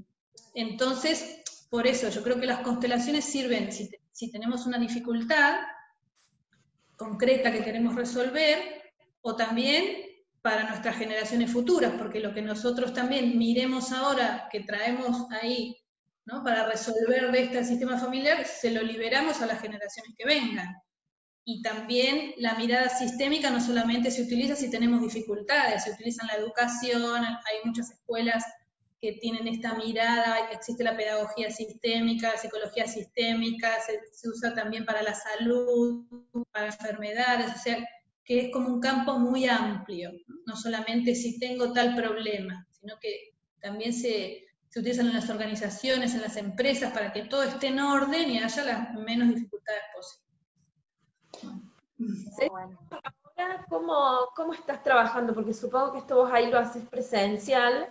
entonces, 0.53 1.41
por 1.69 1.85
eso 1.85 2.07
yo 2.09 2.23
creo 2.23 2.39
que 2.39 2.45
las 2.45 2.61
constelaciones 2.61 3.25
sirven, 3.25 3.71
si, 3.73 3.89
si 4.13 4.31
tenemos 4.31 4.65
una 4.65 4.79
dificultad 4.79 5.59
concreta 6.95 7.51
que 7.51 7.63
queremos 7.63 7.95
resolver, 7.95 8.57
o 9.21 9.35
también 9.35 10.06
para 10.47 10.63
nuestras 10.63 10.95
generaciones 10.95 11.51
futuras, 11.51 11.91
porque 11.97 12.21
lo 12.21 12.33
que 12.33 12.41
nosotros 12.41 12.93
también 12.93 13.37
miremos 13.37 13.91
ahora, 13.91 14.47
que 14.49 14.61
traemos 14.61 15.29
ahí, 15.29 15.75
¿no? 16.23 16.41
para 16.41 16.65
resolver 16.65 17.33
de 17.33 17.43
este 17.43 17.65
sistema 17.65 17.99
familiar, 17.99 18.45
se 18.45 18.71
lo 18.71 18.81
liberamos 18.81 19.41
a 19.41 19.45
las 19.45 19.59
generaciones 19.59 20.13
que 20.17 20.25
vengan. 20.25 20.73
Y 21.43 21.61
también 21.61 22.33
la 22.37 22.53
mirada 22.53 22.87
sistémica 22.87 23.49
no 23.49 23.59
solamente 23.59 24.09
se 24.09 24.21
utiliza 24.21 24.55
si 24.55 24.71
tenemos 24.71 25.01
dificultades, 25.01 25.83
se 25.83 25.91
utiliza 25.91 26.21
en 26.21 26.27
la 26.27 26.35
educación, 26.35 27.25
hay 27.25 27.57
muchas 27.65 27.91
escuelas 27.91 28.45
que 29.01 29.17
tienen 29.19 29.49
esta 29.49 29.73
mirada, 29.73 30.49
existe 30.53 30.81
la 30.81 30.95
pedagogía 30.95 31.51
sistémica, 31.51 32.31
la 32.31 32.37
psicología 32.37 32.87
sistémica, 32.87 33.81
se, 33.85 33.99
se 34.13 34.29
usa 34.29 34.55
también 34.55 34.85
para 34.85 35.03
la 35.03 35.13
salud, 35.13 36.05
para 36.53 36.67
enfermedades, 36.67 37.53
o 37.53 37.59
sea, 37.59 37.85
que 38.27 38.47
es 38.47 38.51
como 38.51 38.67
un 38.67 38.81
campo 38.81 39.17
muy 39.17 39.47
amplio, 39.47 40.11
no 40.45 40.57
solamente 40.57 41.15
si 41.15 41.39
tengo 41.39 41.71
tal 41.71 41.95
problema, 41.95 42.67
sino 42.71 42.99
que 42.99 43.33
también 43.61 43.93
se, 43.93 44.45
se 44.67 44.79
utilizan 44.81 45.07
en 45.07 45.13
las 45.13 45.29
organizaciones, 45.29 46.13
en 46.13 46.21
las 46.21 46.35
empresas, 46.35 46.91
para 46.91 47.13
que 47.13 47.23
todo 47.23 47.43
esté 47.43 47.67
en 47.67 47.79
orden 47.79 48.29
y 48.29 48.39
haya 48.39 48.65
las 48.65 48.93
menos 48.95 49.29
dificultades 49.29 49.81
posibles. 49.95 50.27
¿cómo, 53.69 54.27
¿cómo 54.35 54.53
estás 54.53 54.83
trabajando? 54.83 55.33
Porque 55.33 55.53
supongo 55.53 55.93
que 55.93 55.99
esto 55.99 56.17
vos 56.17 56.29
ahí 56.33 56.51
lo 56.51 56.59
haces 56.59 56.83
presencial. 56.83 57.87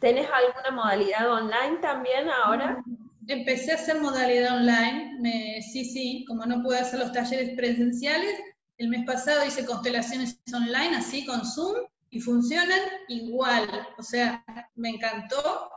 ¿Tenés 0.00 0.28
alguna 0.30 0.82
modalidad 0.82 1.30
online 1.30 1.78
también 1.80 2.28
ahora? 2.28 2.82
Empecé 3.28 3.70
a 3.70 3.76
hacer 3.76 4.00
modalidad 4.00 4.56
online, 4.56 5.62
sí, 5.62 5.84
sí, 5.84 6.24
como 6.26 6.44
no 6.44 6.60
puedo 6.64 6.80
hacer 6.80 6.98
los 6.98 7.12
talleres 7.12 7.54
presenciales, 7.54 8.40
el 8.80 8.88
mes 8.88 9.04
pasado 9.04 9.44
hice 9.44 9.66
constelaciones 9.66 10.40
online, 10.54 10.96
así 10.96 11.26
con 11.26 11.44
Zoom, 11.44 11.86
y 12.08 12.18
funcionan 12.18 12.80
igual. 13.08 13.68
O 13.98 14.02
sea, 14.02 14.42
me 14.74 14.88
encantó. 14.88 15.70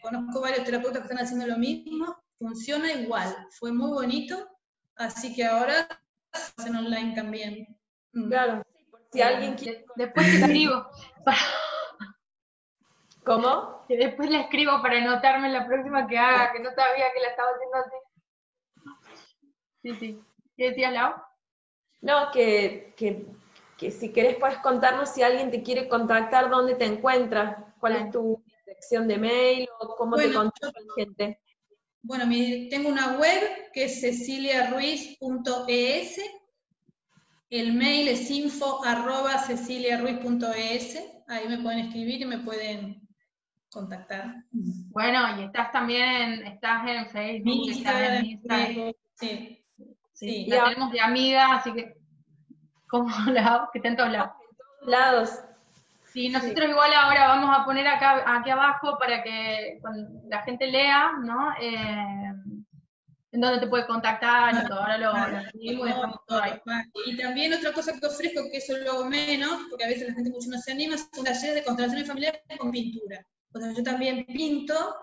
conozco 0.00 0.40
varios 0.40 0.64
terapeutas 0.64 1.02
que 1.02 1.08
están 1.08 1.22
haciendo 1.22 1.46
lo 1.46 1.58
mismo. 1.58 2.16
Funciona 2.38 2.90
igual. 2.90 3.36
Fue 3.50 3.70
muy 3.70 3.90
bonito. 3.90 4.48
Así 4.96 5.34
que 5.34 5.44
ahora 5.44 5.86
hacen 6.32 6.74
online 6.74 7.14
también. 7.14 7.78
Mm. 8.14 8.28
Claro, 8.28 8.62
si 9.12 9.20
alguien 9.20 9.54
quiere. 9.54 9.84
Después 9.96 10.26
le 10.26 10.38
escribo. 10.40 10.86
¿Cómo? 13.26 13.84
Que 13.88 13.98
después 13.98 14.30
le 14.30 14.40
escribo 14.40 14.80
para 14.80 14.96
anotarme 14.96 15.52
la 15.52 15.66
próxima 15.66 16.06
que 16.08 16.16
haga, 16.16 16.50
que 16.52 16.60
no 16.60 16.70
sabía 16.70 17.12
que 17.12 17.20
la 17.20 17.28
estaba 17.28 17.50
haciendo 17.50 17.76
así. 17.76 17.96
Sí, 19.82 19.94
sí. 19.96 20.20
¿Qué 20.56 20.70
decías, 20.70 20.94
Lau? 20.94 21.27
No, 22.00 22.30
que, 22.32 22.94
si 23.78 24.12
querés 24.12 24.36
puedes 24.36 24.58
contarnos 24.58 25.10
si 25.10 25.22
alguien 25.22 25.50
te 25.50 25.62
quiere 25.62 25.88
contactar, 25.88 26.50
dónde 26.50 26.74
te 26.74 26.84
encuentras, 26.84 27.56
cuál 27.80 27.96
es 27.96 28.10
tu 28.10 28.44
dirección 28.64 29.08
de 29.08 29.18
mail 29.18 29.68
o 29.80 29.96
cómo 29.96 30.16
te 30.16 30.32
contacta 30.32 30.80
la 30.80 30.94
gente. 30.94 31.40
Bueno, 32.02 32.26
tengo 32.70 32.88
una 32.88 33.18
web 33.18 33.42
que 33.72 33.84
es 33.84 34.00
ceciliaruiz.es, 34.00 36.20
el 37.50 37.72
mail 37.72 38.08
es 38.08 38.30
info 38.30 38.84
arroba 38.84 39.38
ceciliaruiz.es, 39.38 41.02
ahí 41.26 41.48
me 41.48 41.58
pueden 41.58 41.80
escribir 41.80 42.20
y 42.20 42.26
me 42.26 42.38
pueden 42.38 43.08
contactar. 43.70 44.44
Bueno, 44.52 45.40
y 45.40 45.44
estás 45.44 45.72
también 45.72 46.02
en, 46.02 46.46
estás 46.46 46.88
en 46.88 47.06
Facebook, 47.06 47.70
estás 47.70 48.10
en 48.10 48.26
Instagram. 48.26 48.92
Sí. 49.14 49.57
Sí, 50.18 50.46
la 50.48 50.64
tenemos 50.64 50.90
de 50.90 51.00
amiga, 51.00 51.54
así 51.54 51.72
que, 51.72 51.96
como 52.88 53.08
la, 53.30 53.68
que 53.72 53.78
está 53.78 53.88
en 53.88 53.96
todos 53.96 54.10
lados. 54.10 54.32
lados. 54.82 55.30
Sí, 56.12 56.28
nosotros 56.28 56.68
igual 56.68 56.92
ahora 56.92 57.28
vamos 57.28 57.56
a 57.56 57.64
poner 57.64 57.86
acá, 57.86 58.24
aquí 58.26 58.50
abajo 58.50 58.98
para 58.98 59.22
que 59.22 59.80
la 60.28 60.42
gente 60.42 60.66
lea, 60.66 61.12
¿no? 61.22 61.52
Eh, 61.60 62.32
en 63.30 63.40
dónde 63.40 63.60
te 63.60 63.68
puede 63.68 63.86
contactar 63.86 64.54
y 64.54 64.66
todo. 64.66 64.80
Ahora 64.80 64.98
lo, 64.98 65.12
y 67.06 67.16
también 67.16 67.52
otra 67.52 67.72
cosa 67.72 67.92
que 67.92 68.06
ofrezco, 68.06 68.50
que 68.50 68.56
eso 68.56 68.76
lo 68.78 68.90
hago 68.90 69.04
menos, 69.04 69.60
porque 69.70 69.84
a 69.84 69.88
veces 69.88 70.08
la 70.08 70.14
gente 70.14 70.30
mucho 70.30 70.48
no 70.50 70.58
se 70.58 70.72
anima, 70.72 70.96
son 70.96 71.24
talleres 71.24 71.54
de 71.54 71.64
constelaciones 71.64 72.08
familiares 72.08 72.40
con 72.58 72.72
pintura. 72.72 73.24
O 73.52 73.60
sea, 73.60 73.72
yo 73.72 73.82
también 73.84 74.26
pinto 74.26 74.96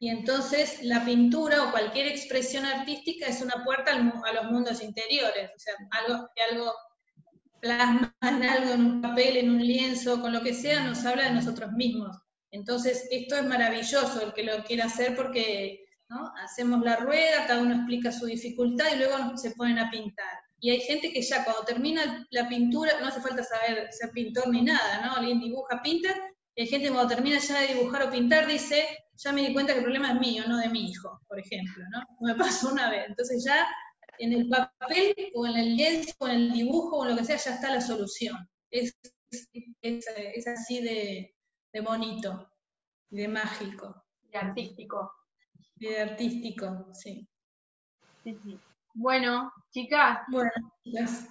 y 0.00 0.10
entonces 0.10 0.82
la 0.82 1.04
pintura 1.04 1.64
o 1.64 1.70
cualquier 1.72 2.06
expresión 2.06 2.64
artística 2.64 3.26
es 3.26 3.42
una 3.42 3.64
puerta 3.64 3.92
a 3.92 4.32
los 4.32 4.44
mundos 4.50 4.82
interiores, 4.82 5.50
o 5.54 5.58
sea, 5.58 5.74
algo 5.90 6.28
que 6.34 6.42
algo 6.42 6.72
plasma 7.60 8.14
algo, 8.20 8.72
en 8.72 8.84
un 8.84 9.02
papel, 9.02 9.36
en 9.36 9.50
un 9.50 9.66
lienzo, 9.66 10.20
con 10.20 10.32
lo 10.32 10.42
que 10.42 10.54
sea, 10.54 10.84
nos 10.84 11.04
habla 11.04 11.24
de 11.24 11.32
nosotros 11.32 11.72
mismos. 11.72 12.16
Entonces, 12.52 13.08
esto 13.10 13.36
es 13.36 13.44
maravilloso 13.46 14.22
el 14.22 14.32
que 14.32 14.44
lo 14.44 14.62
quiera 14.64 14.84
hacer 14.84 15.16
porque 15.16 15.84
hacemos 16.42 16.82
la 16.82 16.96
rueda, 16.96 17.46
cada 17.46 17.60
uno 17.60 17.74
explica 17.74 18.12
su 18.12 18.26
dificultad 18.26 18.86
y 18.94 18.98
luego 18.98 19.36
se 19.36 19.50
ponen 19.52 19.78
a 19.78 19.90
pintar. 19.90 20.38
Y 20.60 20.70
hay 20.70 20.80
gente 20.80 21.12
que 21.12 21.22
ya 21.22 21.44
cuando 21.44 21.64
termina 21.64 22.26
la 22.30 22.48
pintura, 22.48 22.92
no 23.00 23.08
hace 23.08 23.20
falta 23.20 23.44
saber 23.44 23.88
ser 23.92 24.10
pintor 24.10 24.48
ni 24.48 24.62
nada, 24.62 25.04
¿no? 25.04 25.16
Alguien 25.16 25.40
dibuja, 25.40 25.80
pinta, 25.82 26.14
hay 26.60 26.66
gente 26.66 26.90
cuando 26.90 27.14
termina 27.14 27.38
ya 27.38 27.60
de 27.60 27.74
dibujar 27.74 28.02
o 28.02 28.10
pintar 28.10 28.46
dice, 28.46 28.84
ya 29.14 29.32
me 29.32 29.42
di 29.42 29.52
cuenta 29.52 29.72
que 29.72 29.78
el 29.78 29.84
problema 29.84 30.12
es 30.12 30.20
mío, 30.20 30.44
no 30.48 30.58
de 30.58 30.68
mi 30.68 30.90
hijo, 30.90 31.20
por 31.28 31.38
ejemplo, 31.38 31.84
¿no? 31.90 32.02
Me 32.20 32.34
pasó 32.34 32.72
una 32.72 32.90
vez. 32.90 33.04
Entonces 33.08 33.44
ya 33.44 33.66
en 34.18 34.32
el 34.32 34.48
papel 34.48 35.14
o 35.34 35.46
en 35.46 35.56
el 35.56 35.76
lienzo 35.76 36.14
o 36.18 36.26
en 36.26 36.34
el 36.34 36.52
dibujo 36.52 36.98
o 36.98 37.04
en 37.04 37.10
lo 37.10 37.16
que 37.16 37.24
sea 37.24 37.36
ya 37.36 37.54
está 37.54 37.72
la 37.72 37.80
solución. 37.80 38.36
Es, 38.70 38.92
es, 39.82 40.46
así 40.48 40.82
de, 40.82 41.34
de, 41.72 41.80
bonito, 41.80 42.50
de 43.10 43.28
mágico. 43.28 44.04
De 44.22 44.38
artístico. 44.38 45.12
De 45.76 46.00
artístico, 46.00 46.88
sí. 46.92 47.26
Sí, 48.24 48.36
sí. 48.42 48.58
Bueno, 48.94 49.52
chicas. 49.70 50.20
Bueno, 50.28 50.50
chicas. 50.82 51.28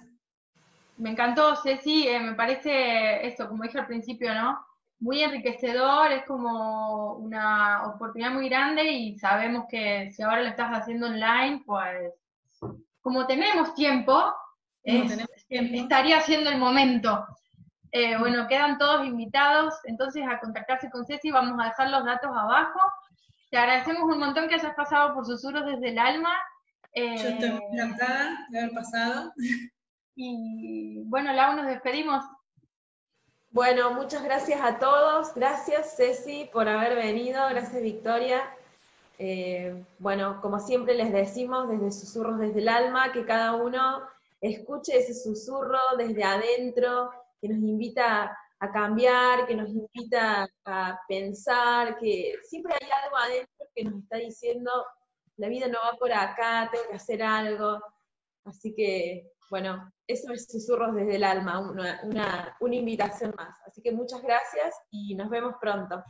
Me 0.96 1.10
encantó, 1.10 1.54
Ceci, 1.56 2.08
eh, 2.08 2.18
me 2.18 2.34
parece 2.34 3.26
esto, 3.26 3.46
como 3.46 3.62
dije 3.62 3.78
al 3.78 3.86
principio, 3.86 4.34
¿no? 4.34 4.67
Muy 5.00 5.22
enriquecedor, 5.22 6.10
es 6.12 6.24
como 6.24 7.14
una 7.14 7.86
oportunidad 7.86 8.32
muy 8.32 8.48
grande 8.48 8.84
y 8.84 9.18
sabemos 9.18 9.66
que 9.70 10.10
si 10.10 10.22
ahora 10.22 10.42
lo 10.42 10.48
estás 10.48 10.70
haciendo 10.70 11.06
online, 11.06 11.62
pues 11.64 12.12
como 13.00 13.26
tenemos 13.26 13.74
tiempo, 13.74 14.34
estaría 14.82 16.20
siendo 16.20 16.50
el 16.50 16.58
momento. 16.58 17.26
Eh, 17.90 18.18
bueno, 18.18 18.46
quedan 18.48 18.76
todos 18.76 19.06
invitados 19.06 19.74
entonces 19.84 20.24
a 20.28 20.38
contactarse 20.40 20.90
con 20.90 21.06
Ceci, 21.06 21.30
vamos 21.30 21.58
a 21.60 21.68
dejar 21.68 21.90
los 21.90 22.04
datos 22.04 22.30
abajo. 22.36 22.80
Te 23.50 23.56
agradecemos 23.56 24.02
un 24.02 24.18
montón 24.18 24.48
que 24.48 24.56
hayas 24.56 24.74
pasado 24.74 25.14
por 25.14 25.24
Susurros 25.24 25.64
desde 25.64 25.90
el 25.90 25.98
Alma. 25.98 26.34
Yo 26.94 27.02
estoy 27.02 27.48
eh, 27.48 27.60
encantada 27.72 28.46
de 28.50 28.58
haber 28.58 28.74
pasado. 28.74 29.32
Y 30.16 31.02
bueno, 31.04 31.32
Lau, 31.32 31.56
nos 31.56 31.66
despedimos. 31.66 32.24
Bueno, 33.50 33.92
muchas 33.92 34.22
gracias 34.22 34.60
a 34.60 34.78
todos. 34.78 35.34
Gracias 35.34 35.96
Ceci 35.96 36.50
por 36.52 36.68
haber 36.68 36.96
venido. 36.96 37.40
Gracias 37.48 37.82
Victoria. 37.82 38.42
Eh, 39.18 39.84
bueno, 39.98 40.40
como 40.40 40.60
siempre 40.60 40.94
les 40.94 41.12
decimos 41.12 41.68
desde 41.68 41.90
Susurros 41.90 42.38
desde 42.38 42.60
el 42.60 42.68
Alma, 42.68 43.10
que 43.12 43.24
cada 43.24 43.54
uno 43.54 44.02
escuche 44.40 44.96
ese 44.96 45.14
susurro 45.14 45.78
desde 45.96 46.22
adentro, 46.22 47.10
que 47.40 47.48
nos 47.48 47.58
invita 47.58 48.36
a 48.60 48.72
cambiar, 48.72 49.46
que 49.46 49.54
nos 49.54 49.70
invita 49.70 50.46
a 50.64 51.00
pensar, 51.08 51.98
que 51.98 52.34
siempre 52.44 52.74
hay 52.80 52.88
algo 53.04 53.16
adentro 53.16 53.66
que 53.74 53.84
nos 53.84 54.02
está 54.02 54.16
diciendo, 54.16 54.70
la 55.36 55.48
vida 55.48 55.68
no 55.68 55.78
va 55.84 55.96
por 55.96 56.12
acá, 56.12 56.68
tengo 56.70 56.88
que 56.88 56.96
hacer 56.96 57.22
algo. 57.22 57.80
Así 58.44 58.74
que, 58.74 59.32
bueno, 59.50 59.92
eso 60.06 60.32
es 60.32 60.46
Susurros 60.46 60.94
desde 60.94 61.16
el 61.16 61.24
Alma, 61.24 61.60
una, 61.60 62.56
una 62.60 62.74
invitación 62.74 63.34
más. 63.36 63.58
Así 63.66 63.82
que 63.82 63.92
muchas 63.92 64.22
gracias 64.22 64.74
y 64.90 65.14
nos 65.14 65.30
vemos 65.30 65.54
pronto. 65.60 66.02